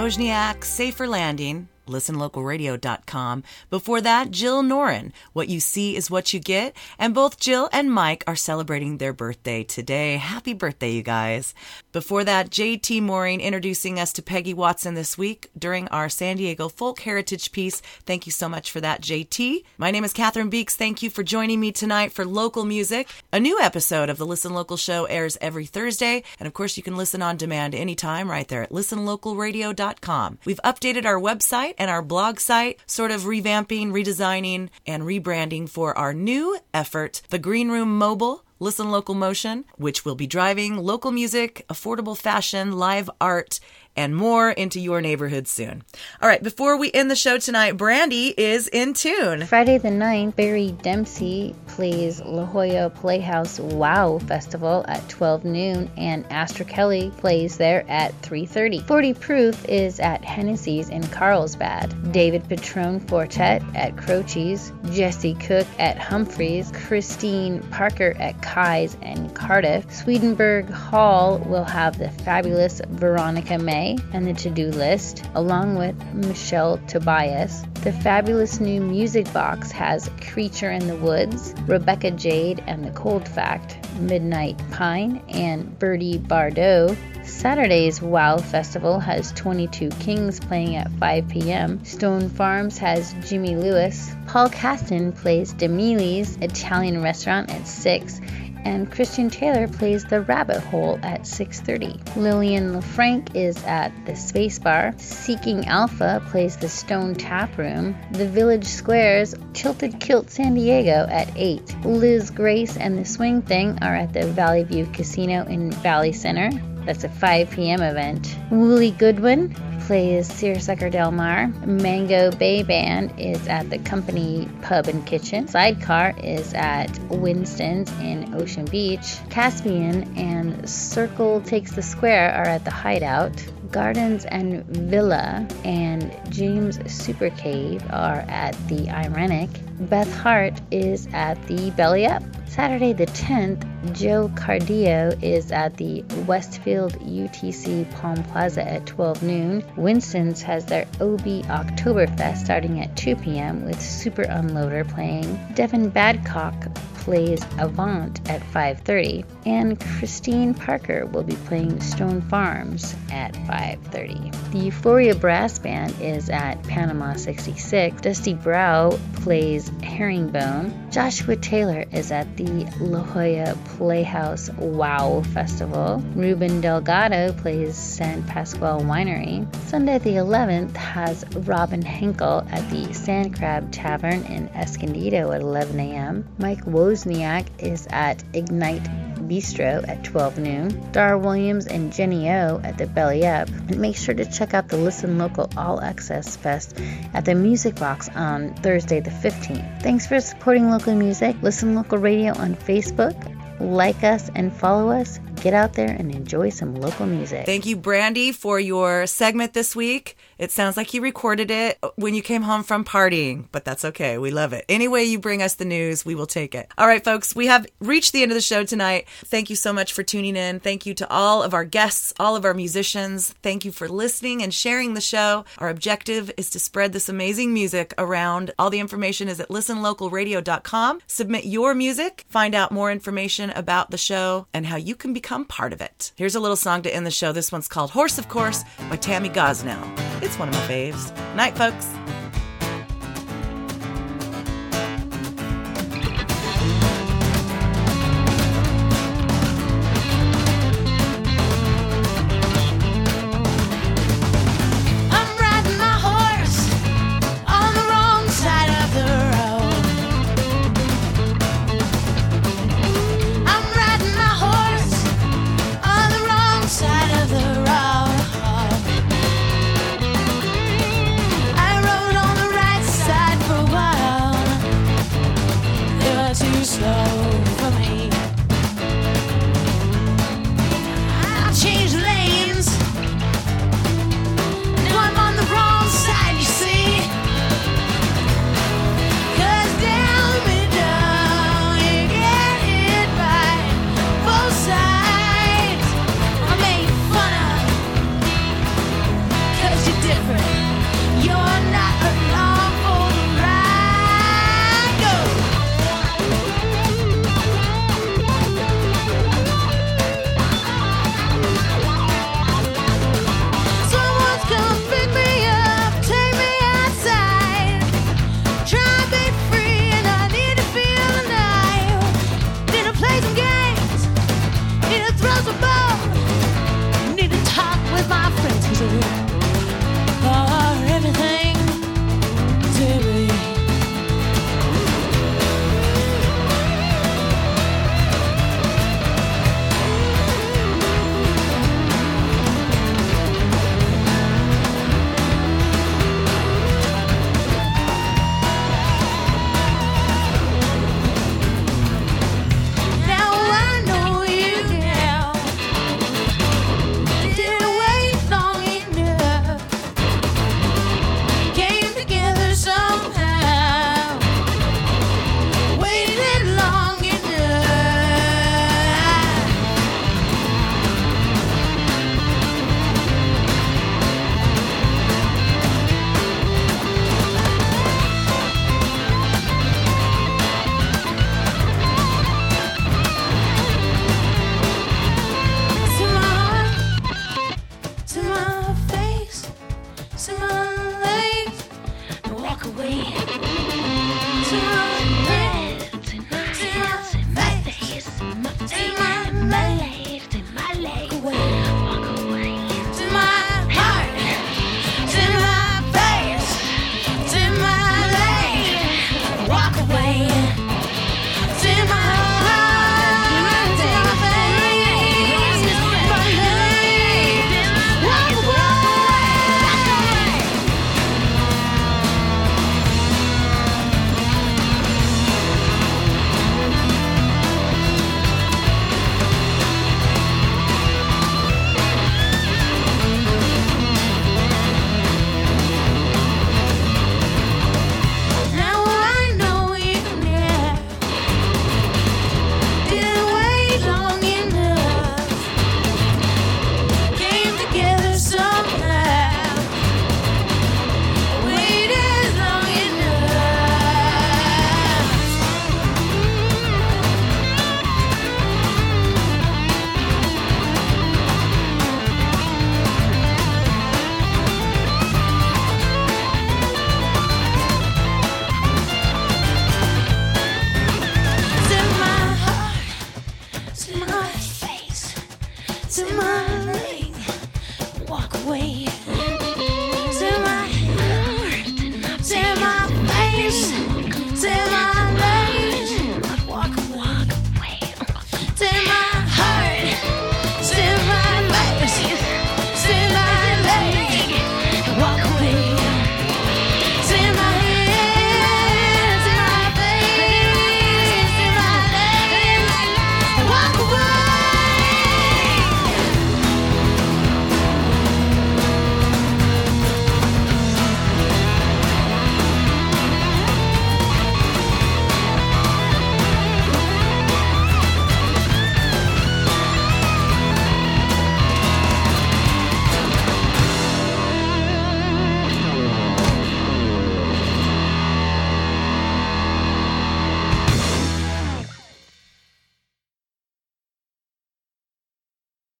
[0.00, 3.44] Wozniak, Safer Landing, listenlocalradio.com.
[3.68, 6.74] Before that, Jill Norin, What You See is What You Get.
[6.98, 10.16] And both Jill and Mike are celebrating their birthday today.
[10.16, 11.52] Happy birthday, you guys.
[11.92, 16.68] Before that, JT Mooring introducing us to Peggy Watson this week during our San Diego
[16.68, 17.80] Folk Heritage piece.
[18.06, 19.64] Thank you so much for that, JT.
[19.76, 20.76] My name is Cathryn Beeks.
[20.76, 23.08] Thank you for joining me tonight for local music.
[23.32, 26.22] A new episode of the Listen Local show airs every Thursday.
[26.38, 30.38] And of course, you can listen on demand anytime right there at listenlocalradio.com.
[30.44, 35.98] We've updated our website and our blog site, sort of revamping, redesigning, and rebranding for
[35.98, 38.44] our new effort, the Green Room Mobile.
[38.62, 43.58] Listen Local Motion, which will be driving local music, affordable fashion, live art,
[44.00, 45.82] and more into your neighborhood soon.
[46.22, 49.44] All right, before we end the show tonight, Brandy is in tune.
[49.44, 56.24] Friday the 9th, Barry Dempsey plays La Jolla Playhouse Wow Festival at 12 noon, and
[56.32, 58.86] Astra Kelly plays there at 3.30.
[58.86, 62.10] 40 Proof is at Hennessy's in Carlsbad.
[62.10, 64.72] David Patron Quartet at Croce's.
[64.92, 66.72] Jesse Cook at Humphreys.
[66.72, 69.92] Christine Parker at Kai's and Cardiff.
[69.94, 75.96] Swedenborg Hall will have the fabulous Veronica May and the to do list, along with
[76.14, 77.62] Michelle Tobias.
[77.82, 83.26] The fabulous new music box has Creature in the Woods, Rebecca Jade and the Cold
[83.28, 86.96] Fact, Midnight Pine, and Bertie Bardot.
[87.24, 91.84] Saturday's WOW Festival has 22 Kings playing at 5 p.m.
[91.84, 94.12] Stone Farms has Jimmy Lewis.
[94.26, 98.20] Paul Caston plays Demilis Italian Restaurant at 6
[98.64, 102.16] and Christian Taylor plays the Rabbit Hole at 6:30.
[102.16, 104.94] Lillian LaFranc is at the Space Bar.
[104.96, 107.96] Seeking Alpha plays the Stone Tap Room.
[108.12, 111.84] The Village Squares Tilted Kilt San Diego at 8.
[111.84, 116.50] Liz Grace and the Swing Thing are at the Valley View Casino in Valley Center.
[116.86, 117.82] That's a 5 p.m.
[117.82, 118.36] event.
[118.50, 121.48] Wooly Goodwin plays Searsucker Del Mar.
[121.66, 125.48] Mango Bay Band is at the Company Pub and Kitchen.
[125.48, 129.18] Sidecar is at Winston's in Ocean Beach.
[129.30, 133.32] Caspian and Circle Takes the Square are at the Hideout.
[133.70, 139.48] Gardens and Villa and James Super Cave are at the Irenic.
[139.88, 142.22] Beth Hart is at the Belly Up.
[142.48, 143.64] Saturday the 10th,
[143.94, 149.64] Joe Cardio is at the Westfield UTC Palm Plaza at 12 noon.
[149.76, 153.64] Winston's has their OB Oktoberfest starting at 2 p.m.
[153.64, 155.38] with Super Unloader playing.
[155.54, 163.34] Devin Badcock plays Avant at 5:30, and Christine Parker will be playing Stone Farms at
[163.46, 164.30] 5:30.
[164.52, 168.00] The Euphoria Brass Band is at Panama 66.
[168.00, 170.90] Dusty Brow plays Herringbone.
[170.90, 176.02] Joshua Taylor is at the La Jolla Playhouse Wow Festival.
[176.14, 179.46] Ruben Delgado plays San Pasqual Winery.
[179.66, 185.78] Sunday the 11th has Robin Henkel at the Sand Crab Tavern in Escondido at 11
[185.78, 186.26] a.m.
[186.38, 188.88] Mike Wozniak is at Ignite
[189.30, 190.92] Bistro at 12 noon.
[190.92, 193.48] Dar Williams and Jenny O at the Belly Up.
[193.48, 196.76] And make sure to check out the Listen Local All Access Fest
[197.14, 199.82] at the Music Box on Thursday the 15th.
[199.82, 201.36] Thanks for supporting local music.
[201.42, 203.14] Listen Local Radio on Facebook.
[203.60, 205.20] Like us and follow us.
[205.40, 207.46] get out there and enjoy some local music.
[207.46, 210.16] Thank you, Brandy, for your segment this week.
[210.40, 214.16] It sounds like you recorded it when you came home from partying, but that's okay.
[214.16, 214.64] We love it.
[214.70, 216.72] Any way you bring us the news, we will take it.
[216.78, 219.06] All right, folks, we have reached the end of the show tonight.
[219.26, 220.58] Thank you so much for tuning in.
[220.58, 223.34] Thank you to all of our guests, all of our musicians.
[223.42, 225.44] Thank you for listening and sharing the show.
[225.58, 228.52] Our objective is to spread this amazing music around.
[228.58, 231.00] All the information is at listenlocalradio.com.
[231.06, 235.44] Submit your music, find out more information about the show and how you can become
[235.44, 236.12] part of it.
[236.16, 237.30] Here's a little song to end the show.
[237.30, 239.86] This one's called Horse of Course by Tammy Gosnell.
[240.22, 241.12] It's one of my faves.
[241.34, 241.88] Night, folks.